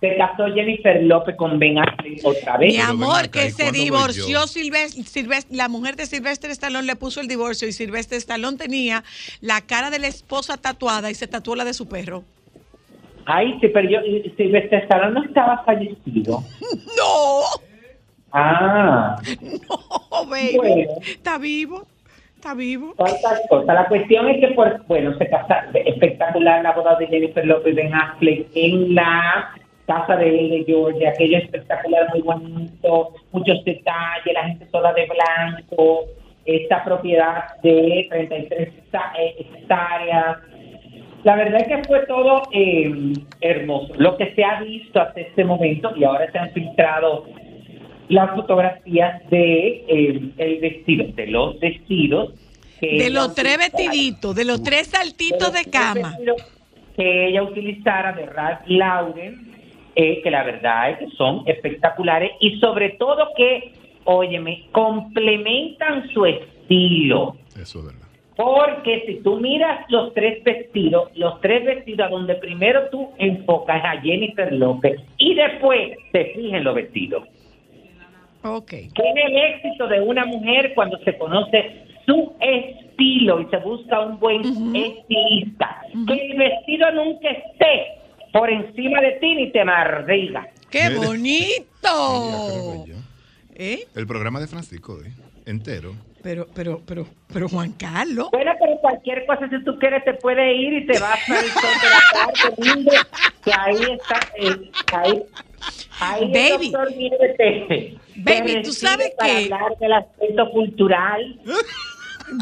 [0.00, 2.72] Se casó Jennifer López con Ben Affleck otra vez.
[2.74, 4.46] Mi amor, acá, que ¿y se divorció?
[4.46, 9.04] Silvestre, la mujer de Silvestre Stallone le puso el divorcio y Silvestre Stallone tenía
[9.40, 12.24] la cara de la esposa tatuada y se tatuó la de su perro.
[13.24, 13.98] Ay, sí, pero yo,
[14.36, 16.42] Silvestre Stallone no estaba fallecido.
[16.96, 17.42] No,
[18.32, 20.56] Ah, no, baby.
[20.56, 20.92] Bueno.
[21.00, 21.86] Está vivo,
[22.34, 22.94] está vivo.
[23.66, 27.76] La cuestión es que, por, bueno, se casa espectacular la boda de Jennifer López y
[27.76, 29.54] Ben Affleck en la
[29.86, 31.10] casa de él de Georgia.
[31.10, 36.04] Aquello espectacular, muy bonito, muchos detalles, la gente toda de blanco.
[36.44, 40.38] Esta propiedad de 33 hecta- eh, hectáreas.
[41.24, 43.92] La verdad es que fue todo eh, hermoso.
[43.98, 47.24] Lo que se ha visto hasta este momento, y ahora se han filtrado
[48.08, 52.34] las fotografías de eh, el vestido, de los vestidos.
[52.80, 56.14] De los tres vestiditos, de los tres saltitos de cama.
[56.94, 59.50] Que ella utilizara de Ralph Lauren,
[59.98, 63.72] eh, que la verdad es que son espectaculares y sobre todo que,
[64.04, 67.36] óyeme, complementan su estilo.
[67.58, 68.06] Eso es verdad.
[68.36, 73.82] Porque si tú miras los tres vestidos, los tres vestidos a donde primero tú enfocas
[73.82, 77.22] a Jennifer López y después te fijas en los vestidos.
[78.44, 78.70] Ok.
[78.94, 84.20] Tiene el éxito de una mujer cuando se conoce su estilo y se busca un
[84.20, 84.42] buen
[84.76, 85.80] estilista.
[86.06, 87.95] Que el vestido nunca esté
[88.38, 90.48] por encima de ti ni te mardiga.
[90.70, 92.84] ¡Qué bonito!
[93.54, 93.86] ¿Eh?
[93.94, 95.10] El programa de Francisco, ¿eh?
[95.46, 95.94] entero.
[96.22, 98.28] Pero, pero, pero, pero Juan Carlos.
[98.32, 101.46] Bueno, pero cualquier cosa, si tú quieres, te puede ir y te vas para el
[101.50, 102.92] sol de la tarde, lindo,
[103.44, 105.22] que ahí está, eh, ahí,
[106.00, 106.66] ahí Baby.
[106.66, 111.40] el doctor Nieves te- te Baby, tú sabes para que- hablar del aspecto cultural.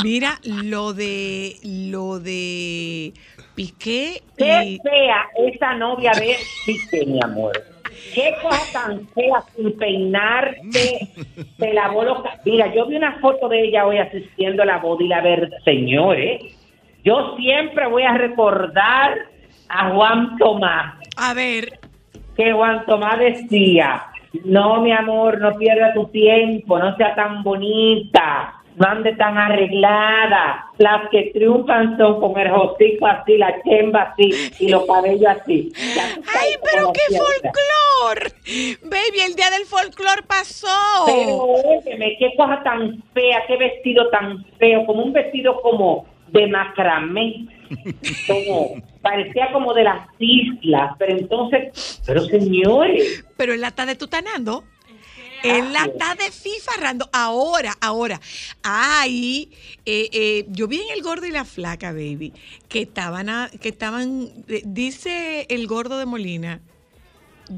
[0.02, 3.12] Mira, lo de, lo de
[3.54, 6.36] Piqué Qué fea esa novia de
[6.66, 7.52] Piqué, mi amor.
[8.14, 11.08] Qué cosa tan fea sin peinarte.
[11.58, 15.04] Se lavó los Mira, yo vi una foto de ella hoy asistiendo a la boda
[15.04, 16.42] y la verdad, señores,
[17.04, 19.18] yo siempre voy a recordar
[19.68, 20.96] a Juan Tomás.
[21.16, 21.78] A ver,
[22.36, 24.06] que Juan Tomás decía,
[24.44, 30.66] no, mi amor, no pierda tu tiempo, no sea tan bonita, no ande tan arreglada.
[30.78, 35.72] Las que triunfan son con el hocico así, la chemba así y los cabellos así.
[35.76, 38.32] ¡ay, pero qué folclor!
[38.82, 40.66] Baby, el día del folclor pasó.
[41.06, 46.48] Pero óyeme, qué cosa tan fea, qué vestido tan feo, como un vestido como de
[46.48, 47.46] macramé,
[48.26, 54.64] como parecía como de las islas, pero entonces, pero señores, Pero él la está detutanando.
[55.44, 57.08] Él la está desfifarrando.
[57.12, 58.20] Ahora, ahora.
[58.62, 59.50] Ay,
[59.84, 62.32] eh, eh, yo vi en el gordo y la flaca, baby,
[62.68, 66.60] que estaban, a- que estaban, eh, dice el gordo de Molina,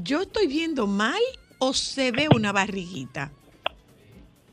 [0.03, 1.21] yo estoy viendo mal
[1.59, 3.31] o se ve una barriguita.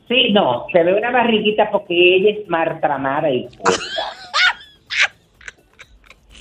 [0.09, 3.49] Sí, no, se ve una barriguita porque ella es martramada y.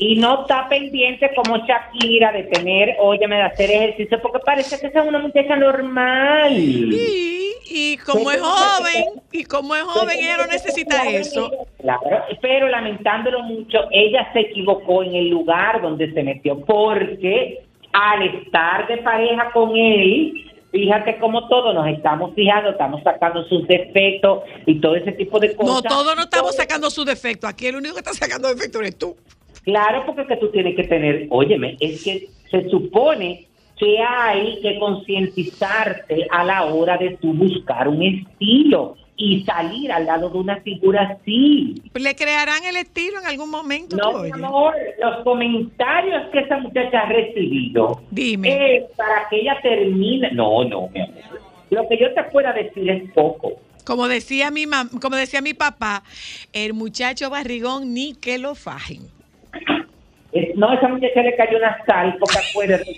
[0.06, 4.88] Y no está pendiente como Shakira de tener, óyeme, de hacer ejercicio, porque parece que
[4.88, 6.52] esa es una muchacha normal.
[6.52, 11.50] Y, y como es joven, y como es joven, ella no necesita eso.
[11.80, 12.02] Claro,
[12.42, 18.86] pero lamentándolo mucho, ella se equivocó en el lugar donde se metió, porque al estar
[18.90, 24.82] de pareja con él, fíjate como todos nos estamos fijando, estamos sacando sus defectos y
[24.82, 25.76] todo ese tipo de cosas.
[25.76, 27.48] No, todos no estamos sacando su defecto.
[27.48, 29.16] Aquí el único que está sacando defecto eres tú.
[29.64, 33.48] Claro, porque es que tú tienes que tener, óyeme, es que se supone
[33.78, 38.96] que hay que concientizarte a la hora de tú buscar un estilo.
[39.16, 41.76] y salir al lado de una figura así.
[41.94, 43.96] Le crearán el estilo en algún momento.
[43.96, 48.78] No, mi amor, los comentarios que esa muchacha ha recibido Dime.
[48.78, 50.32] es para que ella termine.
[50.32, 51.40] No, no, mi amor.
[51.70, 53.52] Lo que yo te pueda decir es poco.
[53.86, 56.04] Como decía mi mam- como decía mi papá,
[56.52, 59.02] el muchacho barrigón ni que lo fajen.
[60.56, 62.96] No, esa muchacha le cayó una sal, porque acuérdate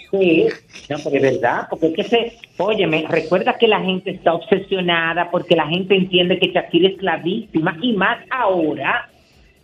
[0.90, 5.30] no, porque es verdad, porque es que se, óyeme, recuerda que la gente está obsesionada
[5.30, 9.10] porque la gente entiende que Shakira es la víctima y más ahora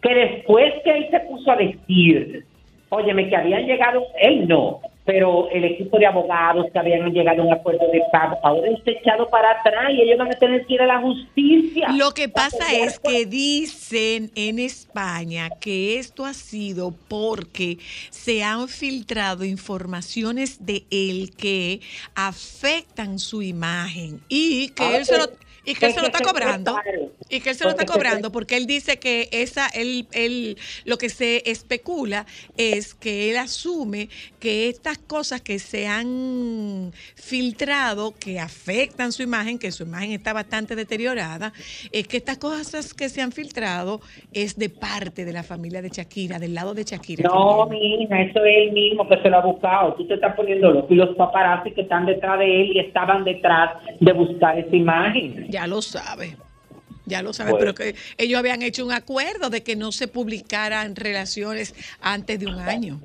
[0.01, 2.43] que después que él se puso a decir,
[2.89, 4.82] óyeme, que habían llegado, él no,
[5.12, 8.91] pero el equipo de abogados que habían llegado a un acuerdo de pago, ahora está
[8.91, 11.89] echado para atrás y ellos van a tener que ir a la justicia.
[11.97, 17.78] Lo que pasa es que dicen en España que esto ha sido porque
[18.09, 21.82] se han filtrado informaciones de él que
[22.16, 25.26] afectan su imagen y que Ah, él se lo
[25.64, 26.76] y que él se lo está cobrando
[27.30, 30.97] y que él se lo está cobrando porque él dice que esa él, él lo
[30.97, 32.26] que se especula
[32.57, 34.09] es que él asume
[34.39, 40.34] que estas cosas que se han filtrado que afectan su imagen, que su imagen está
[40.34, 41.53] bastante deteriorada,
[41.91, 44.01] es que estas cosas que se han filtrado
[44.34, 47.30] es de parte de la familia de Shakira, del lado de Shakira.
[47.30, 49.93] No, mi hija, eso es él mismo que se lo ha buscado.
[49.93, 50.93] Tú te estás poniendo loco.
[50.93, 55.47] Y los paparazzi que están detrás de él y estaban detrás de buscar esa imagen.
[55.52, 56.38] Ya lo sabe.
[57.06, 57.74] Ya lo sabe, Bueno.
[57.74, 62.47] pero que ellos habían hecho un acuerdo de que no se publicaran relaciones antes de
[62.47, 63.02] un año.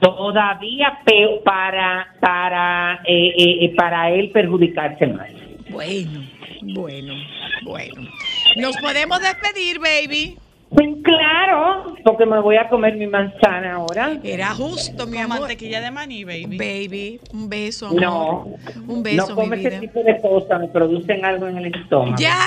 [0.00, 5.30] Todavía peor para, para, eh, eh, eh, para él perjudicarse más.
[5.68, 6.26] Bueno,
[6.62, 7.14] bueno,
[7.62, 8.10] bueno.
[8.56, 10.36] Nos podemos despedir, baby.
[10.70, 14.16] Pues claro, porque me voy a comer mi manzana ahora.
[14.22, 15.40] Era justo, mi Con amor.
[15.40, 16.56] mantequilla de maní, baby.
[16.56, 18.00] Baby, un beso, amor.
[18.00, 18.46] No,
[18.86, 19.80] Un beso, no come mi ese vida.
[19.80, 22.16] tipo de cosas, me producen algo en el estómago.
[22.18, 22.46] Ya,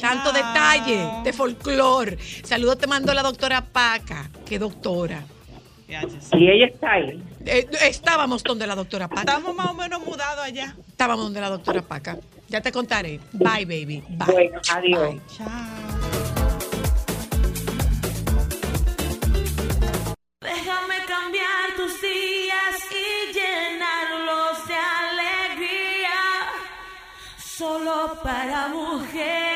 [0.00, 2.16] tanto detalle de folclor.
[2.44, 4.30] Saludos te mandó la doctora Paca.
[4.46, 5.24] ¿Qué doctora?
[6.32, 7.22] Y ella está ahí.
[7.44, 9.20] Eh, estábamos donde la doctora Paca.
[9.22, 10.74] Estamos más o menos mudados allá.
[10.88, 12.18] Estábamos donde la doctora Paca.
[12.48, 13.18] Ya te contaré.
[13.32, 14.02] Bye, baby.
[14.10, 14.32] Bye.
[14.32, 15.10] Bueno, adiós.
[15.10, 15.20] Bye.
[15.36, 15.83] Chao.
[28.34, 29.53] Para mujeres.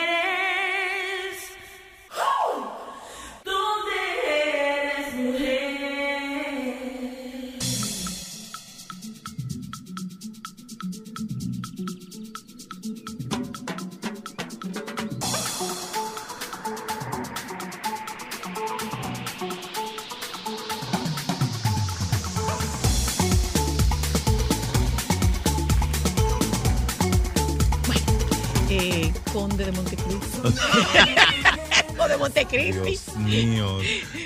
[29.48, 30.42] Conde de Montecristo.
[31.98, 32.82] o de Montecristi.
[32.82, 33.78] Dios mío.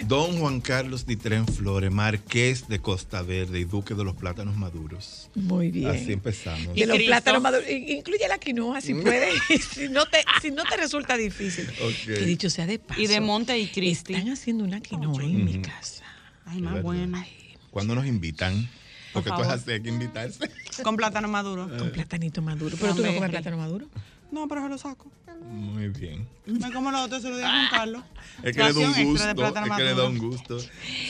[0.06, 5.30] Don Juan Carlos Ditren Flores, Marqués de Costa Verde y Duque de los Plátanos Maduros.
[5.34, 5.90] Muy bien.
[5.90, 6.74] Así empezamos.
[6.74, 7.10] De los Cristo.
[7.10, 7.68] plátanos maduros.
[7.70, 9.34] Incluye la quinoa si puedes.
[9.70, 11.68] si, no te, si no te resulta difícil.
[11.82, 12.06] Ok.
[12.06, 13.00] Que dicho sea de paso.
[13.00, 14.14] Y de Monte y Cristi.
[14.14, 15.62] Están haciendo una quinoa en mi Ujú.
[15.62, 16.02] casa.
[16.46, 16.84] Ay, más verdad.
[16.84, 17.24] bueno.
[17.70, 18.68] ¿Cuándo nos invitan?
[19.12, 20.50] Porque tú hay que invitarse.
[20.82, 21.68] Con plátano maduro.
[21.78, 22.76] Con platanito maduro.
[22.80, 23.88] Pero tú no comes plátano maduro.
[24.32, 25.10] No, pero se lo saco.
[25.50, 26.26] Muy bien.
[26.46, 28.02] Me como los otros, se lo di a Juan Carlos.
[28.42, 29.28] Es que le da un gusto.
[29.28, 30.58] Es que le da un gusto.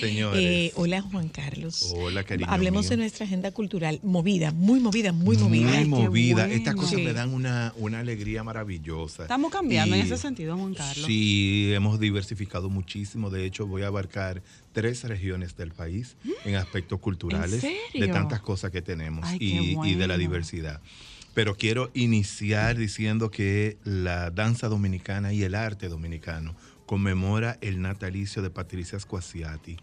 [0.00, 0.40] Señores.
[0.42, 1.92] Eh, hola Juan Carlos.
[1.96, 2.90] Hola, cariño Hablemos mío.
[2.90, 4.00] de nuestra agenda cultural.
[4.02, 5.66] Movida, muy movida, muy movida.
[5.68, 6.34] Muy Ay, movida.
[6.46, 6.52] bueno.
[6.54, 7.02] Estas cosas Sí.
[7.04, 9.22] me dan una, una alegría maravillosa.
[9.22, 11.06] Estamos cambiando en ese sentido, Juan Carlos.
[11.06, 13.30] Sí, hemos diversificado muchísimo.
[13.30, 14.42] De hecho, voy a abarcar
[14.72, 17.78] tres regiones del país en aspectos culturales, serio?
[17.94, 20.80] de tantas cosas que tenemos Ay, qué y, y de la diversidad.
[21.34, 26.54] Pero quiero iniciar diciendo que la danza dominicana y el arte dominicano
[26.86, 29.76] conmemora el natalicio de Patricia Squasiati.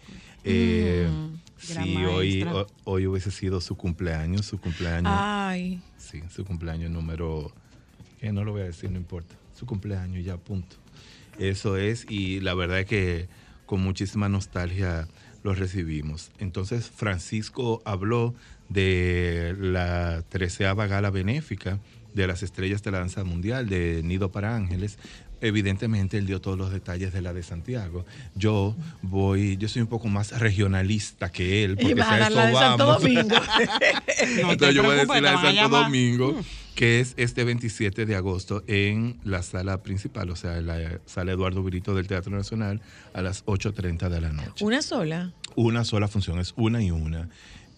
[0.43, 2.45] Eh, Mm, sí, hoy,
[2.83, 5.11] hoy hubiese sido su cumpleaños, su cumpleaños.
[5.15, 7.51] Ay, Sí, su cumpleaños número,
[8.19, 9.35] que no lo voy a decir, no importa.
[9.57, 10.75] Su cumpleaños ya, punto.
[11.39, 13.27] Eso es, y la verdad es que
[13.65, 15.07] con muchísima nostalgia
[15.43, 16.31] lo recibimos.
[16.37, 18.35] Entonces, Francisco habló
[18.70, 21.80] de la treceava gala benéfica
[22.13, 24.97] de las estrellas de la danza mundial de Nido para Ángeles.
[25.41, 28.05] Evidentemente, él dio todos los detalles de la de Santiago.
[28.36, 32.45] Yo voy, yo soy un poco más regionalista que él, y porque a eso la
[32.47, 32.86] de Santo.
[32.86, 33.36] Domingo.
[34.41, 35.70] No Entonces yo voy a decir la de Santo.
[35.70, 36.41] Domingo,
[36.76, 41.32] que es este 27 de agosto en la sala principal, o sea, en la sala
[41.32, 42.82] Eduardo Virito del Teatro Nacional
[43.13, 44.65] a las 8.30 de la noche.
[44.65, 45.32] Una sola.
[45.55, 47.30] Una sola función, es una y una.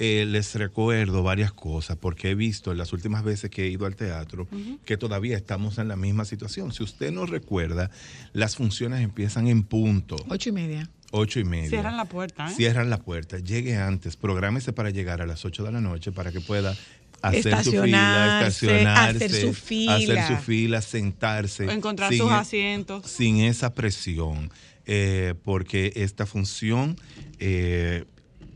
[0.03, 3.85] Eh, les recuerdo varias cosas porque he visto en las últimas veces que he ido
[3.85, 4.47] al teatro
[4.83, 6.73] que todavía estamos en la misma situación.
[6.73, 7.91] Si usted no recuerda,
[8.33, 10.89] las funciones empiezan en punto, Ocho y media.
[11.11, 11.69] ocho y media.
[11.69, 12.53] Cierran la puerta, ¿eh?
[12.55, 13.37] Cierran la puerta.
[13.37, 16.75] Llegue antes, prográmese para llegar a las 8 de la noche para que pueda
[17.21, 19.95] hacer su fila, Estacionarse, hacer su fila.
[19.97, 21.71] hacer su fila, sentarse.
[21.71, 23.05] Encontrar sin sus e- asientos.
[23.05, 24.49] Sin esa presión,
[24.87, 26.95] eh, porque esta función
[27.37, 28.05] eh,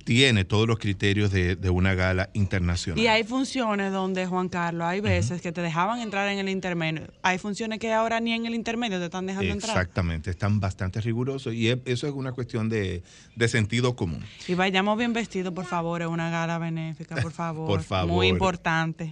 [0.05, 2.97] tiene todos los criterios de, de una gala internacional.
[3.03, 7.07] Y hay funciones donde, Juan Carlos, hay veces que te dejaban entrar en el intermedio.
[7.23, 9.71] Hay funciones que ahora ni en el intermedio te están dejando entrar.
[9.75, 13.01] Exactamente, están bastante rigurosos y es- eso es una cuestión de,
[13.35, 14.23] de sentido común.
[14.47, 17.67] Y vayamos bien vestidos, por favor, es una gala benéfica, por favor.
[17.67, 18.11] Por favor.
[18.13, 19.11] Muy importante.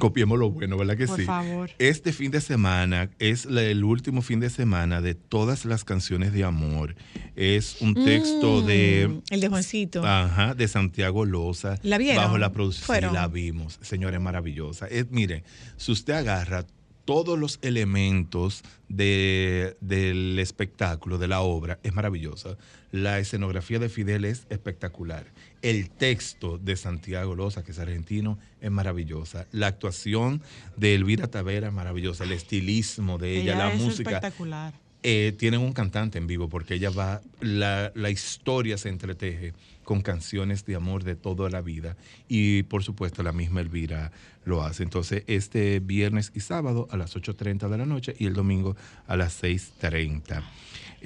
[0.00, 1.24] Copiemos lo bueno, ¿verdad que Por sí?
[1.24, 1.70] favor.
[1.78, 6.32] Este fin de semana es la- el último fin de semana de todas las canciones
[6.32, 6.96] de amor.
[7.36, 10.02] Es un texto Mm, de El de Juancito.
[10.24, 11.78] Ajá, de Santiago Loza.
[11.82, 12.22] ¿La vieron?
[12.24, 12.86] Bajo la producción.
[12.86, 13.10] ¿Fueron?
[13.10, 13.78] Sí, la vimos.
[13.82, 14.86] Señora, es maravillosa.
[14.86, 15.44] Es, mire,
[15.76, 16.66] si usted agarra
[17.04, 22.56] todos los elementos de- del espectáculo, de la obra, es maravillosa.
[22.92, 25.26] La escenografía de Fidel es espectacular.
[25.62, 29.46] El texto de Santiago Loza, que es argentino, es maravillosa.
[29.52, 30.40] La actuación
[30.76, 32.24] de Elvira Tavera es maravillosa.
[32.24, 34.10] El estilismo de ella, la es música.
[34.10, 34.72] espectacular.
[35.02, 39.52] Eh, tienen un cantante en vivo porque ella va, la, la historia se entreteje
[39.84, 41.96] con canciones de amor de toda la vida
[42.28, 44.10] y por supuesto la misma Elvira
[44.44, 44.82] lo hace.
[44.82, 48.76] Entonces este viernes y sábado a las 8.30 de la noche y el domingo
[49.06, 50.42] a las 6.30.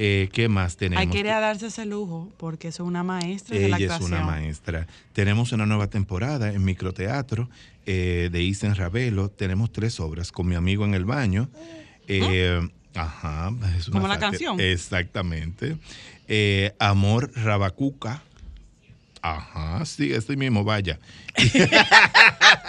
[0.01, 1.01] Eh, ¿Qué más tenemos?
[1.03, 3.93] Hay que ir a darse ese lujo porque es una maestra de la Ella es
[3.93, 4.21] actuación.
[4.21, 4.87] una maestra.
[5.13, 7.51] Tenemos una nueva temporada en microteatro
[7.85, 9.29] eh, de Isen Ravelo.
[9.29, 11.49] Tenemos tres obras con mi amigo en el baño.
[12.07, 12.61] Eh,
[12.95, 13.53] Ajá.
[13.77, 14.61] es una Como la canción.
[14.61, 15.77] Exactamente.
[16.29, 18.23] Eh, Amor Rabacuca.
[19.23, 20.99] Ajá, sí, este mismo, vaya.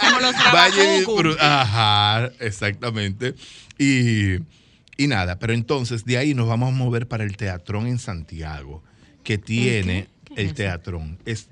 [0.02, 1.06] Como los Vaya y
[1.40, 3.36] Ajá, exactamente.
[3.78, 4.36] Y,
[4.98, 8.84] y nada, pero entonces de ahí nos vamos a mover para el Teatrón en Santiago,
[9.24, 10.54] que tiene ¿Qué es el?
[10.54, 11.18] Teatrón.
[11.26, 11.50] Es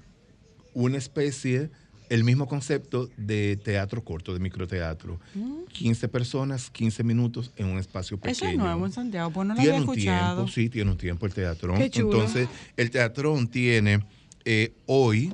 [0.73, 1.69] una especie,
[2.09, 5.19] el mismo concepto de teatro corto, de microteatro.
[5.71, 8.35] 15 personas, 15 minutos en un espacio pequeño.
[8.35, 8.43] Mm.
[8.43, 10.35] Eso es nuevo en Santiago, pues no lo Tiene había un escuchado.
[10.35, 11.81] tiempo, sí, tiene un tiempo el teatrón.
[11.81, 14.03] Entonces, el teatrón tiene
[14.47, 15.33] eh, hoy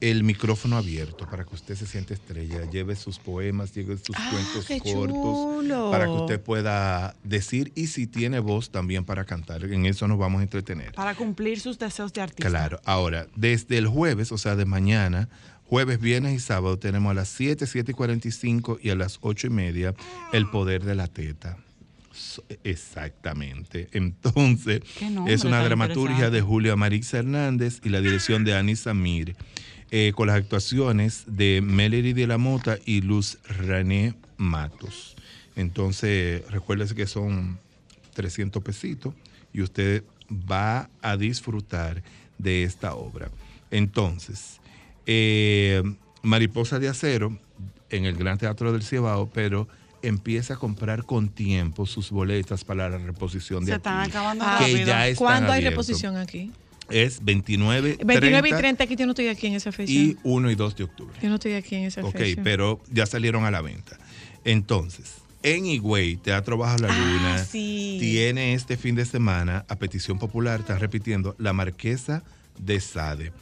[0.00, 4.30] el micrófono abierto para que usted se siente estrella, lleve sus poemas, lleve sus Ah,
[4.32, 5.14] cuentos cortos,
[5.62, 5.90] chulo.
[5.90, 9.64] para que usted pueda decir y si tiene voz también para cantar.
[9.64, 10.92] En eso nos vamos a entretener.
[10.92, 12.48] Para cumplir sus deseos de artista.
[12.50, 15.28] Claro, ahora, desde el jueves, o sea, de mañana,
[15.66, 19.46] jueves, viernes y sábado, tenemos a las 7, 7 y 45 y a las 8
[19.46, 19.94] y media
[20.34, 21.56] el poder de la teta.
[22.62, 23.88] Exactamente.
[23.92, 24.82] Entonces,
[25.26, 29.36] es una dramaturgia de Julio Marix Hernández y la dirección de Ani Samir,
[29.90, 35.16] eh, con las actuaciones de Melody de la Mota y Luz René Matos.
[35.56, 37.58] Entonces, recuérdese que son
[38.14, 39.14] 300 pesitos
[39.52, 42.02] y usted va a disfrutar
[42.38, 43.30] de esta obra.
[43.70, 44.60] Entonces,
[45.06, 45.82] eh,
[46.22, 47.38] Mariposa de Acero
[47.90, 49.68] en el Gran Teatro del Cibao, pero
[50.08, 54.56] empieza a comprar con tiempo sus boletas para la reposición de Se están acabando Ah,
[54.58, 54.86] que rápido.
[54.86, 55.86] ya están ¿Cuándo hay abiertos.
[55.88, 56.50] reposición aquí?
[56.90, 59.90] Es 29, 29 y 30 30, aquí yo no estoy aquí en esa fecha.
[59.92, 61.14] y 1 y 2 de octubre.
[61.22, 62.42] Yo no estoy aquí en esa Ok, fecha.
[62.44, 63.98] pero ya salieron a la venta.
[64.44, 67.96] Entonces, en Higüey, Teatro Bajo la Luna, Ah, sí.
[68.00, 72.22] tiene este fin de semana, a petición popular, están repitiendo, La Marquesa
[72.58, 73.32] de Sade.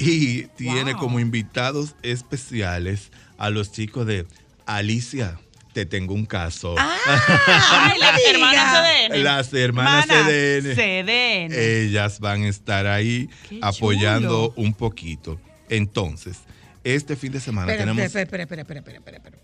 [0.00, 1.00] Y tiene Wow.
[1.00, 4.26] como invitados especiales a los chicos de
[4.66, 5.38] Alicia,
[5.72, 6.74] te tengo un caso.
[6.78, 9.22] Ay, las hermanas CDN.
[9.22, 10.74] Las hermanas Hermanas CDN.
[10.74, 11.52] CDN.
[11.52, 14.54] Ellas van a estar ahí Qué apoyando chulo.
[14.56, 15.40] un poquito.
[15.68, 16.38] Entonces,
[16.84, 18.02] este fin de semana Espera, tenemos...
[18.04, 19.38] espera, espera, espera, espera, espera, espera.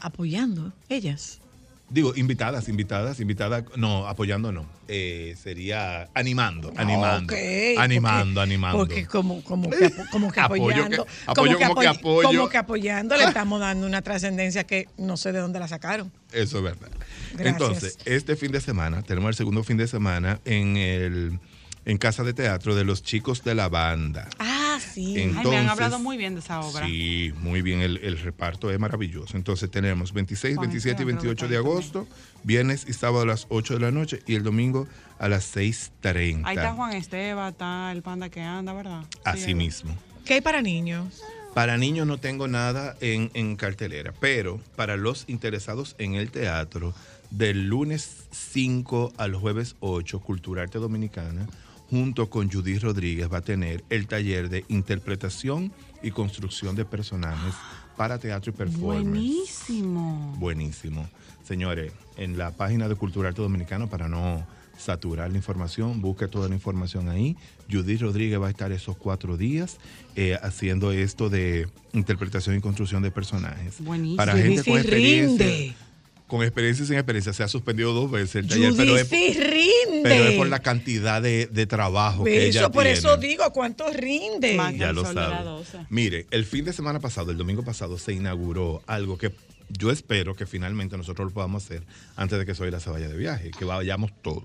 [0.00, 1.40] Apoyando, ellas.
[1.88, 7.40] Digo, invitadas, invitadas, invitadas, no, apoyando no, eh, sería animando, animando, Ok,
[7.78, 8.78] animando, porque- animando.
[8.78, 11.04] Porque como, como que, como que Apoyo apoyando.
[11.04, 12.28] que- apoyo como que apoy- apoyo.
[12.38, 16.10] como que apoyando le estamos dando una trascendencia que no sé de dónde la sacaron.
[16.32, 16.88] Eso es verdad.
[17.34, 17.46] Gracias.
[17.52, 21.38] Entonces, este fin de semana, tenemos el segundo fin de semana en el
[21.84, 24.28] en Casa de Teatro de los Chicos de la Banda.
[24.40, 25.16] Ah, sí.
[25.16, 26.86] Ay, me han Entonces- hablado muy bien de esa obra.
[26.86, 29.36] Sí, muy bien, el, el reparto es maravilloso.
[29.36, 32.08] Entonces tenemos 26, Juan 27 y Esteban, creo 28 que de agosto,
[32.44, 34.86] viernes y sábado a las 8 de la noche y el domingo
[35.18, 36.42] a las 6.30.
[36.44, 39.04] Ahí está Juan Esteban, está el panda que anda, ¿verdad?
[39.12, 39.96] Sí, Así mismo.
[40.24, 41.22] ¿Qué hay para niños?
[41.54, 46.94] Para niños no tengo nada en, en cartelera, pero para los interesados en el teatro,
[47.30, 51.46] del lunes 5 al jueves 8, Culturarte Dominicana,
[51.90, 55.72] junto con Judith Rodríguez, va a tener el taller de interpretación
[56.02, 57.54] y construcción de personajes
[57.96, 59.04] para teatro y performance.
[59.04, 60.34] Buenísimo.
[60.38, 61.08] Buenísimo.
[61.44, 64.46] Señores, en la página de Culturarte Dominicano, para no
[64.78, 67.36] saturar la información, busque toda la información ahí.
[67.70, 69.78] Judith Rodríguez va a estar esos cuatro días
[70.14, 73.80] eh, haciendo esto de interpretación y construcción de personajes.
[73.80, 74.16] Buenísimo.
[74.16, 75.46] Para gente con experiencia.
[75.46, 75.85] rinde.
[76.26, 77.32] Con experiencia y sin experiencia.
[77.32, 80.00] Se ha suspendido dos veces el taller, pero es, rinde.
[80.02, 82.98] pero es por la cantidad de, de trabajo que ella Eso, por tiene.
[82.98, 84.54] eso digo, ¿cuánto rinde?
[84.54, 84.78] Magda.
[84.86, 85.44] Ya lo sabe.
[85.44, 85.78] 12.
[85.88, 89.30] Mire, el fin de semana pasado, el domingo pasado, se inauguró algo que
[89.68, 91.82] yo espero que finalmente nosotros lo podamos hacer
[92.16, 94.44] antes de que Soyla se vaya de viaje, que vayamos todos.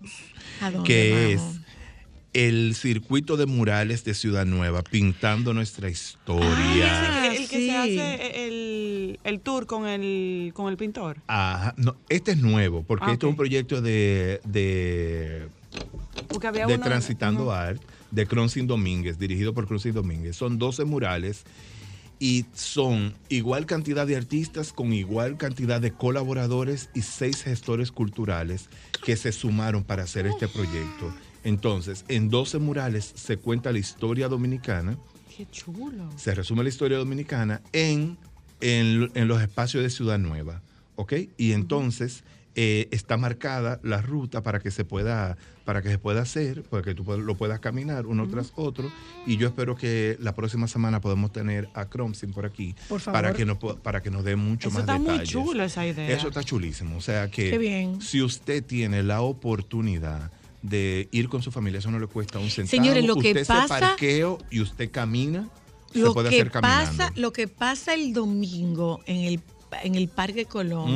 [0.62, 1.56] ¿A dónde Que vamos?
[1.56, 1.62] es
[2.34, 7.30] el circuito de murales de Ciudad Nueva, pintando nuestra historia.
[7.32, 7.66] Que- el que sí.
[7.68, 11.18] se hace el, el tour con el, con el pintor.
[11.28, 15.48] Ajá, no, este es nuevo, porque Ah, este es un proyecto de, de
[16.30, 17.52] Porque había de uno- Transitando.
[17.52, 20.36] Art, de Cronsin Domínguez, dirigido por Cronsin Domínguez.
[20.38, 21.44] Son 12 murales
[22.20, 28.70] y son igual cantidad de artistas con igual cantidad de colaboradores y seis gestores culturales
[29.04, 31.14] que se sumaron para hacer este proyecto.
[31.44, 34.98] Entonces, en 12 murales se cuenta la historia dominicana,
[35.36, 36.10] Qué chulo.
[36.18, 38.18] se resume la historia dominicana en,
[38.60, 40.62] en, en los espacios de Ciudad Nueva,
[40.96, 41.14] ¿ok?
[41.38, 42.24] Y entonces
[42.56, 46.82] eh, está marcada la ruta para que se pueda para que se pueda hacer, para
[46.84, 48.92] que tú lo puedas caminar uno tras otro.
[49.28, 53.22] Y yo espero que la próxima semana podamos tener a Cromsin por aquí Por favor.
[53.22, 55.30] para que nos para que nos dé mucho Eso más está muy detalles.
[55.30, 56.10] chulo esa idea.
[56.10, 56.98] Eso está chulísimo.
[56.98, 58.02] O sea que Qué bien.
[58.02, 60.30] si usted tiene la oportunidad
[60.62, 62.70] de ir con su familia, eso no le cuesta un centavo.
[62.84, 65.50] Señores, lo que usted pasa- se parqueo y usted camina,
[65.92, 66.98] se Lo puede que, hacer caminando.
[66.98, 69.40] pasa, lo que pasa el domingo en el,
[69.84, 70.92] en el Parque Colón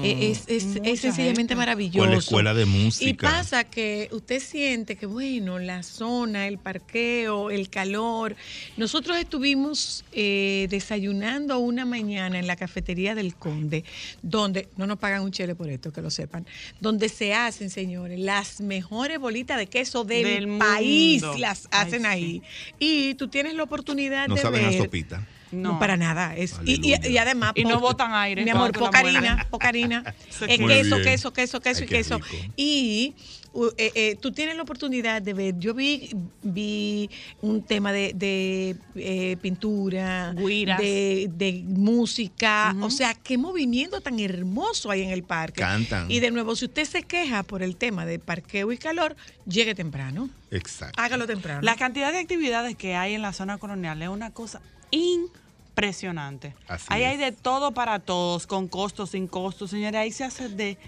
[0.00, 0.04] Mm.
[0.04, 1.56] eh, es, es- Mucha es sencillamente gente.
[1.56, 1.98] maravilloso.
[2.00, 3.08] Con la escuela de música.
[3.10, 8.36] Y pasa que usted siente que, bueno, la zona, el parqueo, el calor.
[8.76, 13.84] Nosotros estuvimos eh, desayunando una mañana en la cafetería del Conde,
[14.22, 16.46] donde, no nos pagan un chele por esto, que lo sepan,
[16.80, 21.38] donde se hacen, señores, las mejores bolitas de queso del, Del país, mundo.
[21.38, 22.06] las Ay, hacen sí.
[22.06, 22.42] ahí.
[22.78, 24.74] Y tú tienes la oportunidad no de saben ver...
[24.80, 25.26] a sopita.
[25.52, 25.72] No.
[25.72, 25.78] No.
[25.78, 26.36] para nada.
[26.36, 27.08] Es, y, y- Aleluya.
[27.10, 27.52] y además.
[27.54, 30.14] Y no botan aire, Mi amor, poca harina, poca harina.
[30.30, 31.08] Se Eh, Muy queso, bien.
[31.08, 32.20] queso, queso, queso Ay, y queso.
[32.56, 33.14] Y
[33.52, 35.58] u- eh, eh, tú tienes la oportunidad de ver.
[35.58, 36.10] Yo vi,
[36.42, 37.10] vi
[37.42, 42.74] un tema de, de, eh, pintura, de, de música.
[42.80, 45.60] O sea, qué movimiento tan hermoso hay en el parque.
[45.60, 46.10] Cantan.
[46.10, 49.74] Y de nuevo, si usted se queja por el tema de parqueo y calor, llegue
[49.74, 50.30] temprano.
[50.50, 51.00] Exacto.
[51.00, 51.60] Hágalo temprano.
[51.62, 56.54] La cantidad de actividades que hay en la zona colonial es una cosa impresionante.
[56.68, 60.00] Así ahí hay de todo para todos, con costos, sin costos, señora.
[60.00, 60.78] Ahí se hace de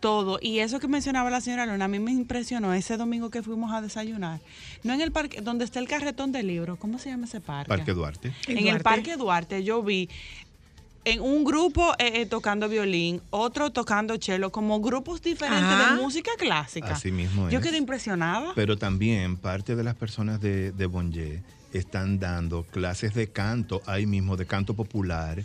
[0.00, 0.38] todo.
[0.42, 3.72] Y eso que mencionaba la señora Luna, a mí me impresionó ese domingo que fuimos
[3.72, 4.40] a desayunar.
[4.82, 6.78] No en el parque, donde está el carretón de libros.
[6.78, 7.68] ¿Cómo se llama ese parque?
[7.68, 8.32] Parque Duarte.
[8.48, 8.80] En el.
[8.80, 10.08] Parque Duarte yo vi
[11.04, 15.94] en un grupo eh, eh, tocando violín, otro tocando cello, como grupos diferentes Ajá.
[15.94, 16.92] de música clásica.
[16.92, 17.64] Así mismo Yo es.
[17.64, 18.52] quedé impresionada.
[18.54, 21.42] Pero también parte de las personas de, de Bonje
[21.72, 25.42] están dando clases de canto ahí mismo, de canto popular,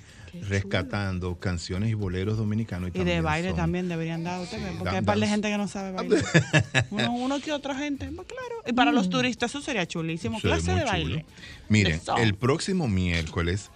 [0.47, 2.89] rescatando canciones y boleros dominicanos.
[2.89, 5.27] Y de también baile son- también deberían dar ustedes, Sí, porque dan- hay par de
[5.27, 6.23] gente que no sabe bailar.
[6.91, 8.55] uno, uno que otra gente, pues claro.
[8.65, 10.39] Y para los turistas eso sería chulísimo.
[10.39, 11.21] Clase de baile.
[11.21, 11.25] chulo.
[11.69, 13.69] Miren, De el próximo miércoles,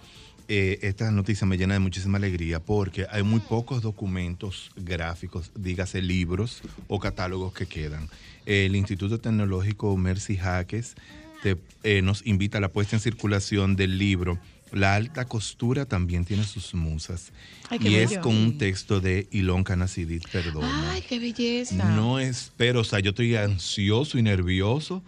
[0.48, 6.02] eh, esta noticia me llena de muchísima alegría porque hay muy pocos documentos gráficos, dígase
[6.02, 8.08] libros o catálogos que quedan.
[8.44, 10.96] El Instituto Tecnológico Mercy Jaques
[11.42, 14.38] te- eh, nos invita a la puesta en circulación del libro.
[14.72, 17.30] La alta costura también tiene sus musas.
[17.68, 20.92] Ay, y es con un texto de Ilon Canacidit Perdona.
[20.92, 21.84] Ay, qué belleza.
[21.94, 25.02] No espero, o sea, yo estoy ansioso y nervioso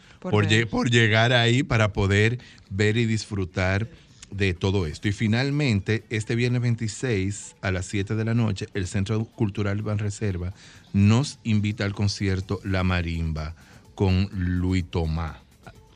[0.67, 3.89] por llegar ahí para poder ver y disfrutar
[4.31, 5.09] de todo esto.
[5.09, 10.53] Y finalmente, este viernes 26 a las 7 de la noche, el Centro Cultural Banreserva
[10.93, 13.55] nos invita al concierto La Marimba
[13.95, 15.37] con Luis Tomás.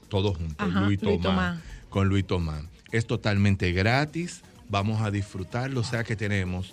[0.08, 1.56] Todos juntos, Ajá, Luis Luis Tomás.
[1.56, 1.58] Tomás.
[1.90, 2.62] Con Luis Tomás.
[2.92, 6.72] Es totalmente gratis, vamos a disfrutarlo, o sea que tenemos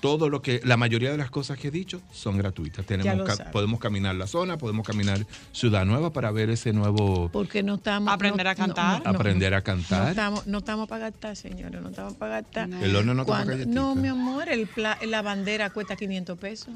[0.00, 2.84] todo lo que, la mayoría de las cosas que he dicho son gratuitas.
[2.86, 3.50] Tenemos lo ca- sabe.
[3.50, 8.12] podemos caminar la zona, podemos caminar Ciudad Nueva para ver ese nuevo, Porque no estamos.
[8.12, 8.98] Aprender no- a cantar.
[9.04, 10.10] no- no- aprender a No cantar.
[10.10, 12.68] estamos, no estamos para gastar, señores, no estamos para gastar.
[12.68, 12.84] No.
[12.84, 16.68] El horno no Cuando- paga no, mi amor, el pla- la bandera cuesta 500 pesos.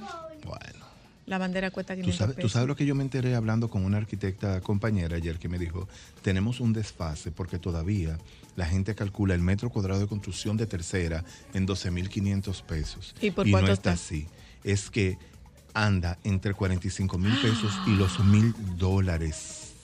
[0.44, 0.86] Bueno,
[1.30, 3.84] la bandera cuesta Tú 500 sabes, tú sabes lo que yo me enteré hablando con
[3.84, 5.88] una arquitecta compañera ayer que me dijo,
[6.22, 8.18] tenemos un desfase porque todavía
[8.56, 11.24] la gente calcula el metro cuadrado de construcción de tercera
[11.54, 13.14] en 12.500 pesos.
[13.20, 14.04] ¿Y por no cuánto está está?
[14.04, 14.26] así.
[14.64, 15.18] Es que
[15.72, 19.74] anda entre 45 mil pesos y los mil dólares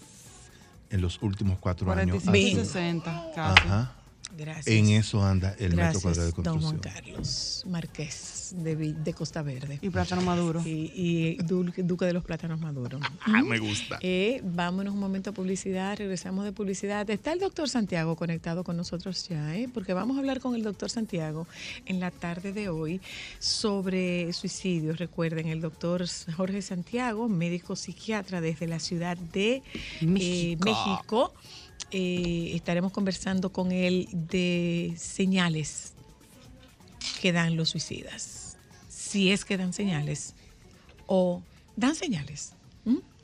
[0.90, 2.24] en los últimos cuatro años.
[2.24, 2.68] 45, Así.
[2.72, 3.68] 60, casi.
[3.68, 3.92] Ajá.
[4.36, 4.66] Gracias.
[4.66, 6.94] En eso anda el metro Gracias, cuadrado de don Juan construcción.
[6.94, 9.78] Carlos Márquez de, de Costa Verde.
[9.80, 10.62] Y plátano maduro.
[10.64, 13.00] Y, Duque de los Plátanos Maduros.
[13.20, 13.98] Ah, me gusta.
[14.00, 17.08] Eh, vámonos un momento a publicidad, regresamos de publicidad.
[17.10, 19.68] Está el doctor Santiago conectado con nosotros ya, ¿eh?
[19.72, 21.46] porque vamos a hablar con el doctor Santiago
[21.86, 23.00] en la tarde de hoy
[23.38, 24.98] sobre suicidios.
[24.98, 26.04] Recuerden, el doctor
[26.36, 29.62] Jorge Santiago, médico psiquiatra desde la ciudad de
[30.00, 31.32] eh, México.
[31.90, 35.92] Eh, estaremos conversando con él de señales
[37.20, 38.56] que dan los suicidas.
[38.88, 40.34] Si es que dan señales
[41.06, 41.42] o
[41.76, 42.52] dan señales.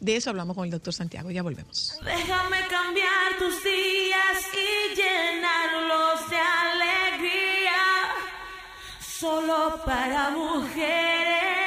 [0.01, 1.31] De eso hablamos con el doctor Santiago.
[1.31, 1.97] Ya volvemos.
[2.05, 7.73] Déjame cambiar tus días y llenarlos de alegría.
[9.01, 11.62] Solo para mujeres.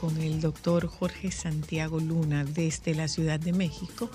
[0.00, 4.10] Con el doctor Jorge Santiago Luna desde la Ciudad de México.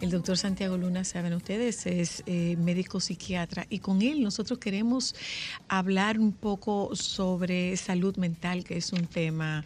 [0.00, 5.16] El doctor Santiago Luna, saben ustedes, es eh, médico psiquiatra y con él nosotros queremos
[5.66, 9.64] hablar un poco sobre salud mental, que es un tema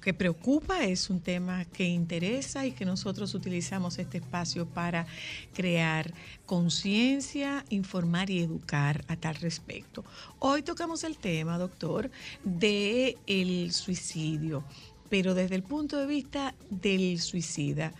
[0.00, 5.06] que preocupa, es un tema que interesa y que nosotros utilizamos este espacio para
[5.52, 6.12] crear
[6.44, 10.04] conciencia, informar y educar a tal respecto.
[10.40, 12.10] Hoy tocamos el tema, doctor,
[12.42, 14.64] de el suicidio,
[15.08, 17.92] pero desde el punto de vista del suicida.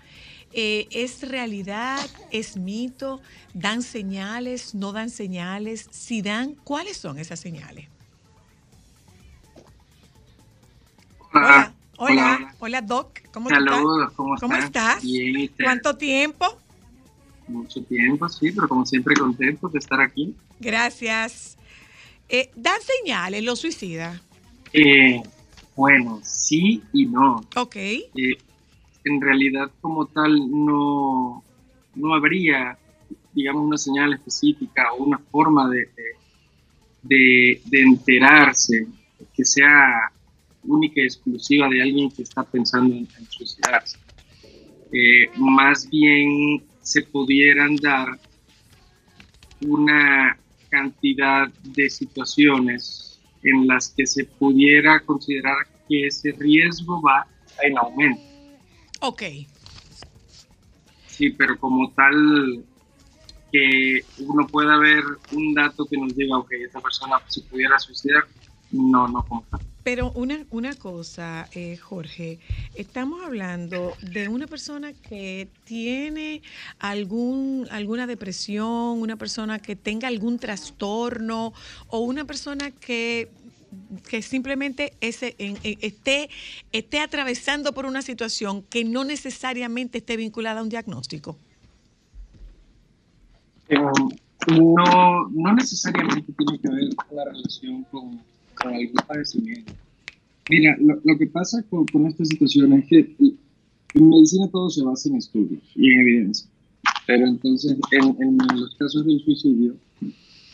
[0.52, 2.04] Eh, ¿Es realidad?
[2.30, 3.20] ¿Es mito?
[3.54, 4.74] ¿Dan señales?
[4.74, 5.86] ¿No dan señales?
[5.90, 7.93] Si dan, ¿cuáles son esas señales?
[11.34, 13.64] Hola, hola, hola, Doc, ¿cómo estás?
[13.74, 15.02] Saludos, ¿cómo, ¿Cómo estás?
[15.02, 15.04] estás?
[15.60, 16.46] ¿Cuánto tiempo?
[17.48, 20.32] Mucho tiempo, sí, pero como siempre contento de estar aquí.
[20.60, 21.56] Gracias.
[22.28, 24.20] Eh, ¿Dan señales los suicidas?
[24.72, 25.20] Eh,
[25.74, 27.44] bueno, sí y no.
[27.56, 28.38] Ok, Eh,
[29.02, 31.42] en realidad como tal no,
[31.96, 32.78] no habría,
[33.32, 35.90] digamos, una señal específica o una forma de-
[37.02, 38.86] de enterarse
[39.34, 40.10] que sea
[40.66, 43.98] única y exclusiva de alguien que está pensando en, en suicidarse.
[44.92, 48.18] Eh, más bien se pudieran dar
[49.60, 50.38] una
[50.68, 55.56] cantidad de situaciones en las que se pudiera considerar
[55.88, 57.26] que ese riesgo va
[57.62, 58.22] en aumento.
[59.00, 59.22] ok.
[61.06, 62.64] Sí, pero como tal
[63.52, 68.24] que uno pueda ver un dato que nos diga, ok, esta persona se pudiera suicidar,
[68.72, 69.60] no, no como tal.
[69.84, 72.38] Pero una, una cosa, eh, Jorge,
[72.74, 76.40] estamos hablando de una persona que tiene
[76.78, 81.52] algún, alguna depresión, una persona que tenga algún trastorno
[81.88, 83.28] o una persona que,
[84.08, 86.30] que simplemente ese, esté,
[86.72, 91.36] esté atravesando por una situación que no necesariamente esté vinculada a un diagnóstico.
[93.68, 93.76] Eh,
[94.48, 98.22] no, no necesariamente tiene que ver la relación con,
[98.64, 99.72] con algún padecimiento.
[100.50, 103.14] Mira, lo, lo que pasa con, con esta situación es que
[103.94, 106.48] en medicina todo se basa en estudios y en evidencia.
[107.06, 109.76] Pero entonces, en, en los casos del suicidio,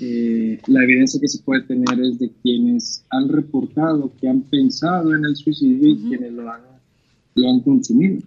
[0.00, 5.14] eh, la evidencia que se puede tener es de quienes han reportado que han pensado
[5.14, 6.62] en el suicidio y quienes lo han,
[7.34, 8.18] lo han consumido,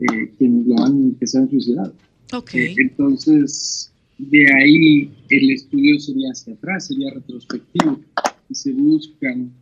[0.00, 1.94] eh, quienes lo han, que se han suicidado.
[2.32, 2.54] Ok.
[2.54, 8.00] Eh, entonces, de ahí el estudio sería hacia atrás, sería retrospectivo,
[8.48, 9.52] y se buscan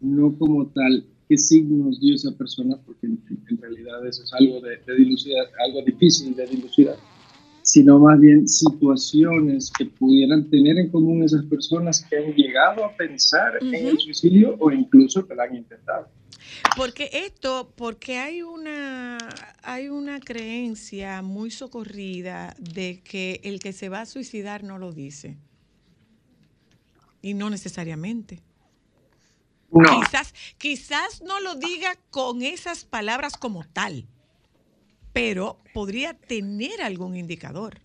[0.00, 3.20] no como tal qué signos dio esa persona, porque en,
[3.50, 6.96] en realidad eso es algo de, de dilucidar, algo difícil de dilucidar,
[7.62, 12.96] sino más bien situaciones que pudieran tener en común esas personas que han llegado a
[12.96, 16.08] pensar en el suicidio o incluso que lo han intentado.
[16.76, 19.18] Porque esto, porque hay una,
[19.62, 24.92] hay una creencia muy socorrida de que el que se va a suicidar no lo
[24.92, 25.36] dice.
[27.22, 28.42] Y no necesariamente.
[29.70, 34.06] No, Quizás, quizás no lo diga con esas palabras como tal,
[35.12, 37.80] pero podría tener algún indicador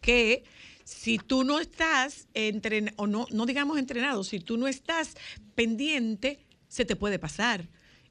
[0.00, 0.44] que
[0.84, 5.16] si tú no estás entrenado, o no, no digamos entrenado, si tú no estás
[5.54, 6.38] pendiente,
[6.68, 7.68] se te puede pasar.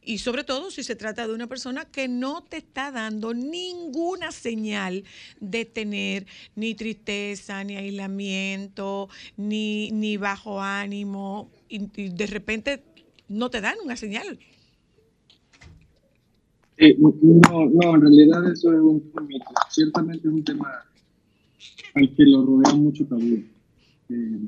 [0.09, 4.31] Y sobre todo si se trata de una persona que no te está dando ninguna
[4.31, 5.03] señal
[5.39, 9.07] de tener ni tristeza, ni aislamiento,
[9.37, 12.83] ni, ni bajo ánimo, y, de repente
[13.27, 14.39] no te dan una señal.
[16.97, 19.11] no, no, en realidad eso es un.
[19.69, 20.73] Ciertamente es un tema
[21.93, 23.43] al que lo rodea mucho tabú.
[24.09, 24.39] Eh,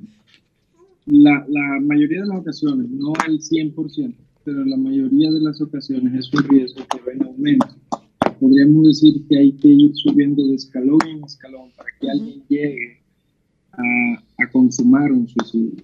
[1.05, 6.13] la, la mayoría de las ocasiones, no el 100%, pero la mayoría de las ocasiones
[6.13, 7.67] es un riesgo que va en aumento.
[8.39, 12.97] Podríamos decir que hay que ir subiendo de escalón en escalón para que alguien llegue
[13.71, 15.83] a, a consumar un suicidio.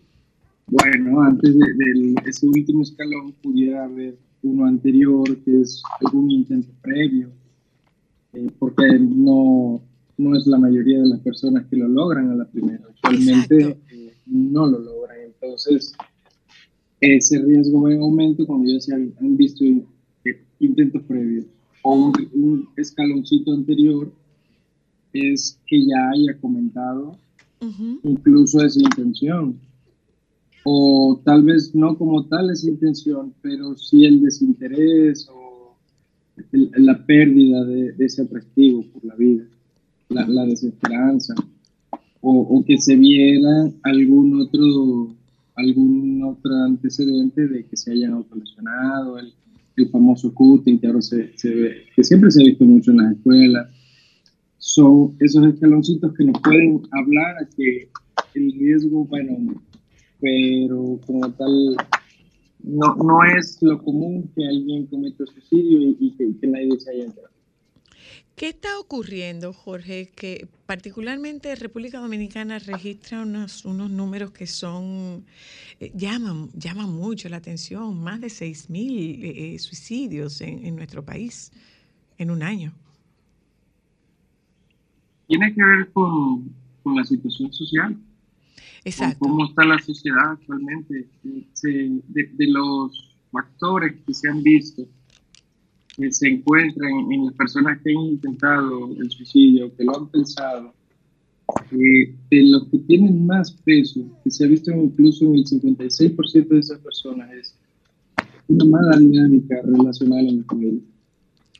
[0.67, 6.69] Bueno, antes de, de ese último escalón pudiera haber uno anterior, que es algún intento
[6.81, 7.29] previo,
[8.33, 9.81] eh, porque no,
[10.17, 12.83] no es la mayoría de las personas que lo logran a la primera.
[13.11, 13.55] Exacto.
[13.55, 15.17] eh, no lo logran.
[15.25, 15.93] Entonces,
[17.01, 19.63] ese riesgo en aumento cuando ya se han, han visto
[20.59, 21.45] intentos previos
[21.83, 24.11] o un, un escaloncito anterior
[25.13, 27.17] es que ya haya comentado
[27.61, 27.99] Ujú.
[28.03, 29.59] incluso esa intención.
[30.63, 35.75] O tal vez no como tal esa intención, pero sí el desinterés o
[36.51, 39.45] el- la pérdida de, de ese atractivo por la vida,
[40.09, 41.33] la, la desesperanza,
[42.21, 45.15] o, o que se viera algún otro,
[45.57, 49.33] algún otro antecedente de que se hayan autolesionado, el,
[49.75, 52.97] el famoso cutting que ahora se, se ve, que siempre se ha visto mucho en
[52.97, 53.67] las escuelas
[54.57, 57.89] son esos escaloncitos que nos pueden hablar a que
[58.35, 59.79] el riesgo va en aumento,
[60.19, 61.77] pero como tal
[62.63, 66.91] no, no es lo común que alguien cometa suicidio y, y que, que nadie se
[66.91, 67.36] haya enterado.
[68.37, 70.11] ¿Qué está ocurriendo, Jorge?
[70.15, 75.25] Que particularmente República Dominicana registra unos, unos números que son,
[75.79, 81.03] eh, llaman, llaman mucho la atención, más de 6.000 eh, eh, suicidios en, en nuestro
[81.03, 81.51] país
[82.19, 82.75] en un año.
[85.27, 88.03] Tiene que ver con, con la situación social, con
[88.85, 89.17] Exacto.
[89.17, 94.87] cómo está la sociedad actualmente, eh, se- de, de los factores que se han visto
[95.97, 100.73] que se encuentran en las personas que han intentado el suicidio, que lo han pensado,
[101.71, 106.47] eh, de los que tienen más peso, que se ha visto incluso en el 56%
[106.47, 107.57] de esas personas, es
[108.47, 110.81] una mala dinámica relacional en la familia.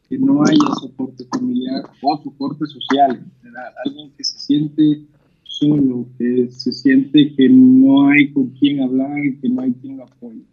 [0.07, 3.73] Que no haya soporte familiar o soporte social, general.
[3.85, 5.01] Alguien que se siente
[5.43, 10.03] solo, que se siente que no hay con quién hablar, que no hay quien lo
[10.03, 10.43] apoye.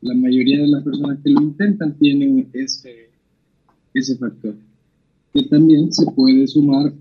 [0.00, 3.07] La mayoría de las personas que lo intentan tienen ese,
[3.94, 4.54] ese factor.
[5.34, 6.92] Que también se puede sumar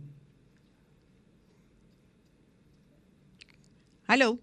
[4.09, 4.39] Hello.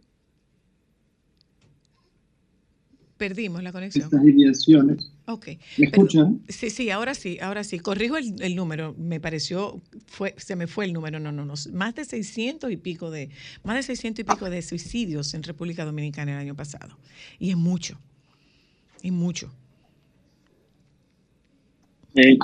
[3.17, 4.05] Perdimos la conexión.
[4.05, 5.11] estas ideaciones.
[5.27, 5.47] Ok.
[5.47, 6.43] ¿Me Pero- escuchan?
[6.49, 7.79] Sí, sí, ahora sí, ahora sí.
[7.79, 8.95] Corrijo el, el número.
[8.99, 11.19] Me pareció, fue, se me fue el número.
[11.21, 11.55] No, no, no.
[11.73, 13.31] Más de 600 y pico de,
[13.63, 16.99] más de 600 y pico de suicidios en República Dominicana el año pasado.
[17.39, 17.99] Y es mucho.
[19.03, 19.51] Es mucho.
[22.17, 22.39] Eh,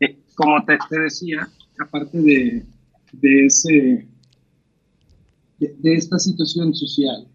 [0.00, 1.48] eh, como te, te decía,
[1.78, 2.64] aparte de,
[3.12, 4.08] de ese
[5.58, 7.26] de, de esta situación social,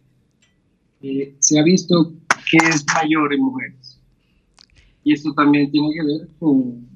[1.01, 2.13] eh, se ha visto
[2.49, 3.99] que es mayor en mujeres.
[5.03, 6.87] Y esto también tiene que ver con,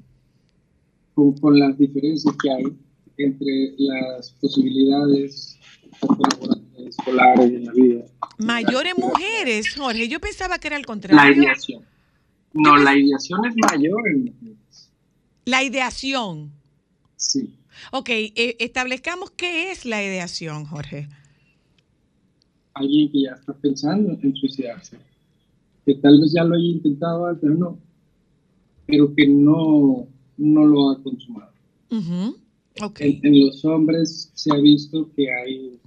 [1.14, 2.64] con, con las diferencias que hay
[3.18, 5.56] entre las posibilidades
[6.88, 8.04] escolares en la vida.
[8.38, 10.08] Mayores mujeres, Jorge.
[10.08, 11.42] Yo pensaba que era al La contrario.
[11.42, 11.84] ideación.
[12.52, 14.56] No, la ideación es mayor en mujeres.
[15.50, 16.52] La ideación.
[17.16, 17.54] Sí.
[17.92, 21.08] Ok, eh, establezcamos qué es la ideación, Jorge.
[22.74, 24.96] alguien que ya está pensando en suicidarse,
[25.84, 27.78] que tal vez ya lo haya intentado antes, no,
[28.86, 30.06] pero que no,
[30.38, 31.52] no lo ha consumado.
[31.90, 32.36] Ujú,
[32.82, 33.00] Ok.
[33.00, 35.78] En, en los hombres se ha visto que hay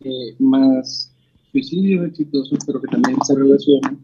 [0.00, 1.12] eh, más
[1.52, 3.98] suicidios exitosos, pero que también se relacionan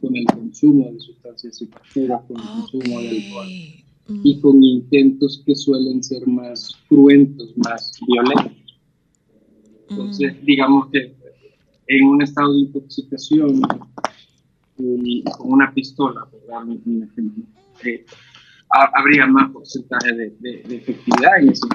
[0.00, 3.48] con el consumo de sustancias psicoactivas, con el consumo de alcohol.
[4.24, 8.78] Y con intentos que suelen ser más cruentos, más violentos.
[9.90, 11.14] Entonces, digamos que
[11.88, 13.60] en un estado de intoxicación
[15.36, 16.26] con una pistola,
[17.02, 17.44] ejemplo,
[17.84, 18.04] eh,
[18.70, 21.66] ha- habría más porcentaje de, de- de efectividad en ese.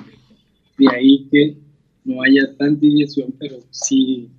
[0.77, 1.57] De ahí que
[2.05, 4.29] no haya tanta ideación, pero sí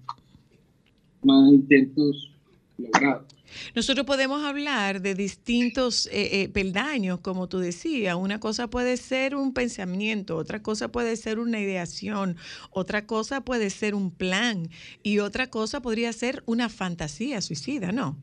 [1.22, 2.32] más intentos
[2.78, 3.26] logrados.
[3.74, 8.16] Nosotros podemos hablar de distintos eh, eh, peldaños, como tú decías.
[8.16, 12.36] Una cosa puede ser un pensamiento, otra cosa puede ser una ideación,
[12.70, 14.68] otra cosa puede ser un plan
[15.02, 18.16] y otra cosa podría ser una fantasía suicida, ¿no?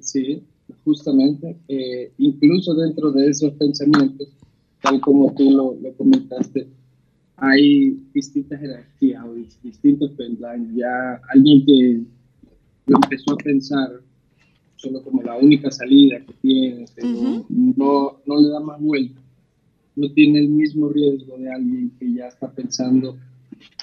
[0.00, 0.42] Sí,
[0.84, 4.28] justamente, eh, incluso dentro de esos pensamientos,
[4.82, 6.68] tal como tú lo, lo comentaste,
[7.36, 10.74] hay distintas jerarquías o dis- distintos peldaños.
[10.74, 12.00] Ya alguien que
[12.90, 13.88] lo empezó a pensar
[14.74, 19.20] solo como la única salida que tiene, pero no, no le da más vuelta,
[19.94, 23.16] no tiene el mismo riesgo de alguien que ya está pensando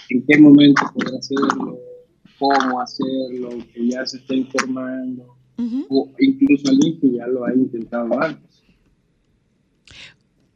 [0.09, 1.79] en qué momento poder hacerlo,
[2.37, 5.37] cómo hacerlo, que ya se está informando
[5.89, 8.63] o incluso alguien que ya lo ha intentado antes.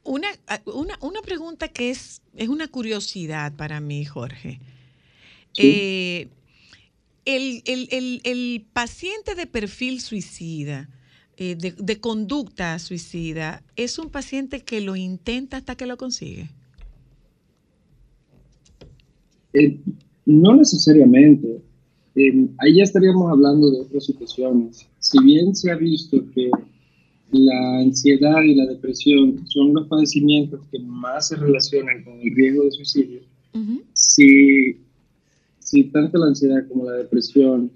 [0.04, 0.28] Una,
[0.66, 4.60] una, una pregunta que es, es una curiosidad para mí, Jorge.
[5.58, 6.28] Eh,
[7.26, 10.90] el, el- el- el paciente de perfil suicida,
[11.38, 16.50] eh, de, de conducta suicida, ¿es un paciente que lo intenta hasta que lo consigue?
[19.54, 19.80] Eh,
[20.26, 21.62] no necesariamente.
[22.16, 24.88] Eh, ahí ya estaríamos hablando de otras situaciones.
[25.00, 26.50] Si bien se ha visto que
[27.32, 32.64] la ansiedad y la depresión son los padecimientos que más se relacionan con el riesgo
[32.66, 33.22] de suicidio,
[33.94, 34.78] si,
[35.72, 37.72] si tanto la ansiedad como la depresión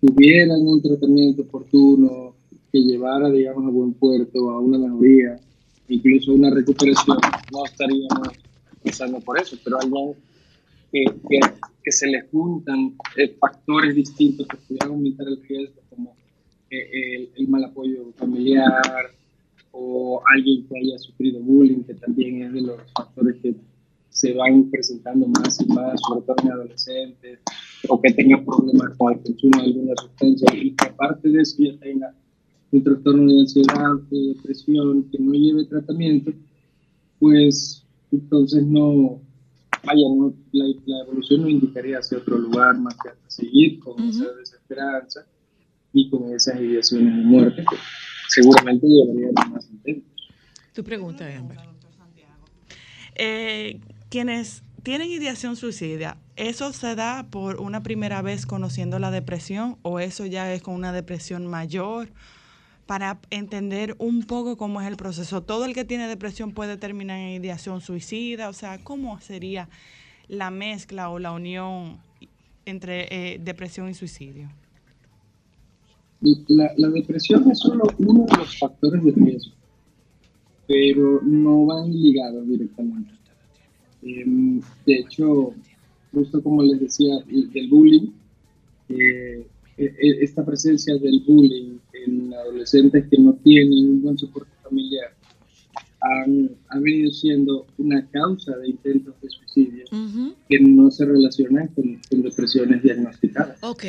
[0.00, 2.36] tuvieran un tratamiento oportuno
[2.70, 5.36] que llevara, digamos, a buen puerto, a una mejoría,
[5.88, 7.18] incluso a una recuperación,
[7.52, 8.28] no estaríamos
[8.84, 9.90] pasando por eso, pero hay
[10.92, 11.40] que, que,
[11.82, 16.14] que se le juntan eh, factores distintos que pudieran aumentar el riesgo, como
[16.70, 19.10] eh, el, el mal apoyo familiar
[19.72, 23.56] o alguien que haya sufrido bullying, que también es de los factores que
[24.16, 27.38] se van presentando más y más, sobre todo en adolescentes,
[27.88, 31.56] o que tenga problemas con el consumo de alguna sustancia, y que aparte de eso
[31.58, 32.14] ya tenga
[32.72, 36.32] un trastorno de ansiedad, de depresión, que no lleve tratamiento,
[37.18, 39.20] pues entonces no,
[39.84, 44.02] vaya, no- la, la evolución no indicaría hacia otro lugar más que hasta seguir con
[44.02, 45.26] esa desesperanza
[45.92, 47.76] y con esas ideaciones de muerte que
[48.28, 50.10] seguramente llevarían a más intentos.
[50.72, 51.58] Tu pregunta, Amber.
[53.18, 59.78] Eh, quienes tienen ideación suicida, ¿eso se da por una primera vez conociendo la depresión
[59.82, 62.08] o eso ya es con una depresión mayor?
[62.86, 65.42] Para entender un poco cómo es el proceso.
[65.42, 69.68] Todo el que tiene depresión puede terminar en ideación suicida, o sea, ¿cómo sería
[70.28, 71.98] la mezcla o la unión
[72.64, 74.48] entre eh, depresión y suicidio?
[76.46, 79.52] La, la depresión es solo uno de los factores de riesgo,
[80.68, 83.16] pero no van ligados directamente.
[84.06, 85.52] Em, de hecho,
[86.12, 88.08] justo como les decía, el- del bullying,
[88.88, 89.44] eh,
[89.76, 95.10] e- e- esta presencia del bullying en adolescentes que no tienen un buen soporte familiar
[96.00, 99.84] han, ha venido siendo una causa de intentos de suicidio
[100.48, 103.58] que no se relacionan con, con depresiones diagnosticadas.
[103.62, 103.84] Ok.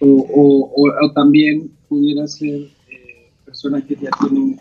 [0.00, 4.58] o, o- o- o también pudiera ser eh, personas que ya tienen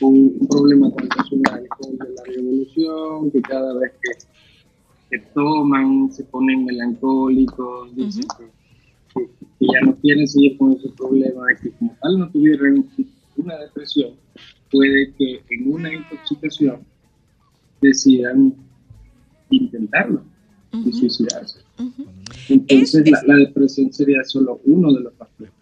[0.00, 4.12] un, un problema el alcohol de la revolución, que cada vez que,
[5.10, 8.44] que toman se ponen melancólicos, dicen que,
[9.14, 12.86] que- que ya no quieren seguir con ese problema, que como tal no tuvieran
[13.38, 14.10] una depresión,
[14.70, 16.80] puede que en una intoxicación
[17.80, 18.54] decidan
[19.50, 20.22] intentarlo
[20.72, 21.60] y suicidarse.
[22.48, 25.52] Entonces la, la depresión sería solo uno de los factores.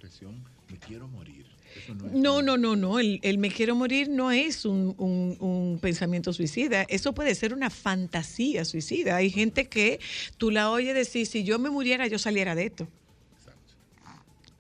[2.12, 2.98] No, no, no, no.
[2.98, 6.82] El, el me quiero morir no es un, un- un pensamiento suicida.
[6.88, 9.16] Eso puede ser una fantasía suicida.
[9.16, 10.00] Hay gente que
[10.38, 12.88] tú la oyes decir, si yo me muriera, yo saliera de esto.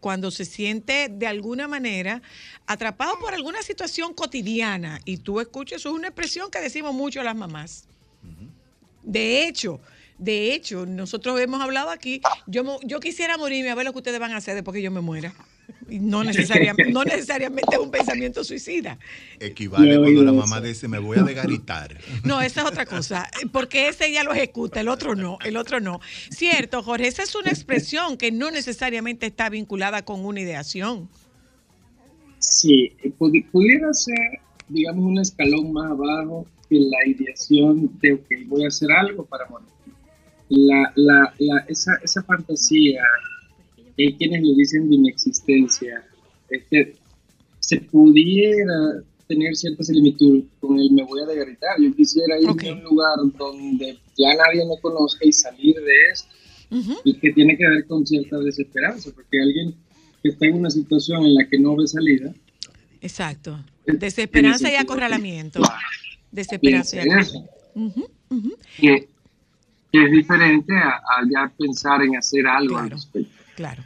[0.00, 2.20] Cuando se siente de alguna manera
[2.66, 7.22] atrapado por alguna situación cotidiana y tú escuchas, eso es una expresión que decimos mucho
[7.22, 7.86] las mamás.
[9.02, 9.80] De hecho,
[10.18, 14.20] de hecho, nosotros hemos hablado aquí, yo, yo quisiera morirme a ver lo que ustedes
[14.20, 15.34] van a hacer después que yo me muera.
[15.88, 18.98] Y no, necesariamente, no necesariamente es un pensamiento suicida.
[19.40, 21.98] Equivale cuando la mamá dice, me voy a degaritar.
[22.24, 25.80] No, esa es otra cosa, porque ese ya lo ejecuta, el otro no, el otro
[25.80, 26.00] no.
[26.30, 31.08] Cierto, Jorge, esa es una expresión que no necesariamente está vinculada con una ideación.
[32.38, 38.26] Sí, eh, pudi- pudiera ser, digamos, un escalón más abajo que la ideación de, ok,
[38.46, 39.68] voy a hacer algo para morir.
[40.48, 43.02] La, la, la, esa, esa fantasía,
[43.98, 46.04] hay quienes le dicen de inexistencia,
[46.50, 46.96] es que
[47.60, 51.80] se pudiera tener cierta similitud con el me voy a degradar.
[51.80, 52.64] Yo quisiera ir Ok.
[52.64, 56.28] a un lugar donde ya nadie me conozca y salir de esto
[57.04, 59.74] y que tiene que ver con cierta desesperanza, porque alguien
[60.22, 62.34] que está en una situación en la que no ve salida,
[63.00, 63.58] Exacto.
[63.86, 65.60] En- Desesperanza y acorralamiento.
[66.32, 67.38] Desesperanza acorralamiento.
[67.38, 68.56] eso, Ujú, ujú.
[68.80, 69.08] que,
[69.92, 72.96] que es diferente a, a ya pensar en hacer algo al Claro.
[72.96, 73.43] respecto.
[73.54, 73.84] Claro.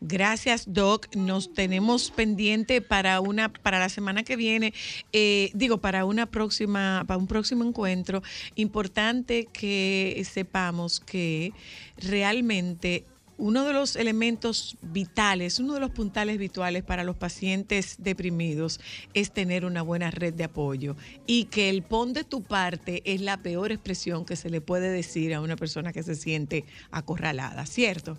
[0.00, 1.14] Gracias, Doc.
[1.14, 4.72] Nos tenemos pendiente para una para la semana que viene,
[5.12, 8.22] eh, digo para una próxima para un próximo encuentro.
[8.54, 11.52] Importante que sepamos que
[11.96, 13.04] realmente
[13.38, 18.80] uno de los elementos vitales, uno de los puntales vitales para los pacientes deprimidos
[19.14, 20.96] es tener una buena red de apoyo
[21.26, 24.90] y que el pon de tu parte es la peor expresión que se le puede
[24.90, 28.18] decir a una persona que se siente acorralada, ¿cierto?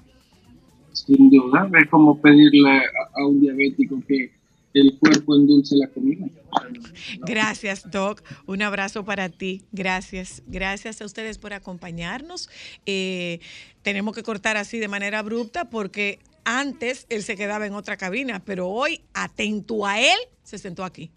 [0.94, 2.82] Sin duda, es como pedirle
[3.16, 4.32] a, un diabético que
[4.74, 6.28] el cuerpo endulce la comida.
[7.22, 8.22] Gracias, Doc.
[8.46, 9.64] Un abrazo para ti.
[9.72, 10.44] Gracias.
[10.48, 12.50] Gracias a ustedes por acompañarnos.
[12.86, 13.40] Eh,
[13.82, 18.42] tenemos que cortar así de manera abrupta porque antes él se quedaba en otra cabina,
[18.44, 21.12] pero hoy, atento a él, se sentó aquí.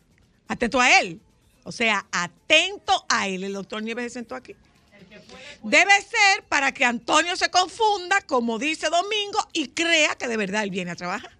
[0.48, 1.20] Atento a él.
[1.64, 3.44] O sea, atento a él.
[3.44, 4.54] El doctor Nieves se sentó aquí.
[5.62, 10.64] Debe ser para que Antonio se confunda, como dice Domingo, y crea que de verdad
[10.64, 11.30] él viene a trabajar.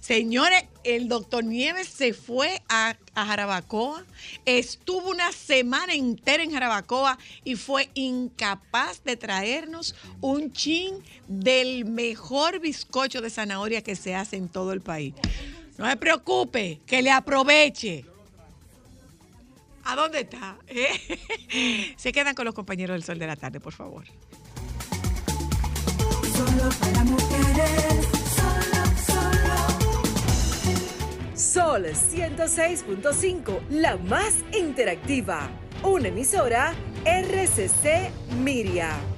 [0.00, 4.04] Señores, el doctor Nieves se fue a, a Jarabacoa,
[4.44, 12.60] estuvo una semana entera en Jarabacoa y fue incapaz de traernos un chin del mejor
[12.60, 15.14] bizcocho de zanahoria que se hace en todo el país.
[15.78, 18.04] No se preocupe, que le aproveche.
[19.84, 20.58] ¿A dónde está?
[20.66, 21.94] ¿Eh?
[21.96, 24.04] Se quedan con los compañeros del Sol de la Tarde, por favor.
[26.34, 29.54] Solo para mujeres, solo, solo.
[31.36, 35.50] Sol 106.5, la más interactiva.
[35.82, 36.74] Una emisora
[37.04, 38.10] RCC
[38.42, 39.13] Miria.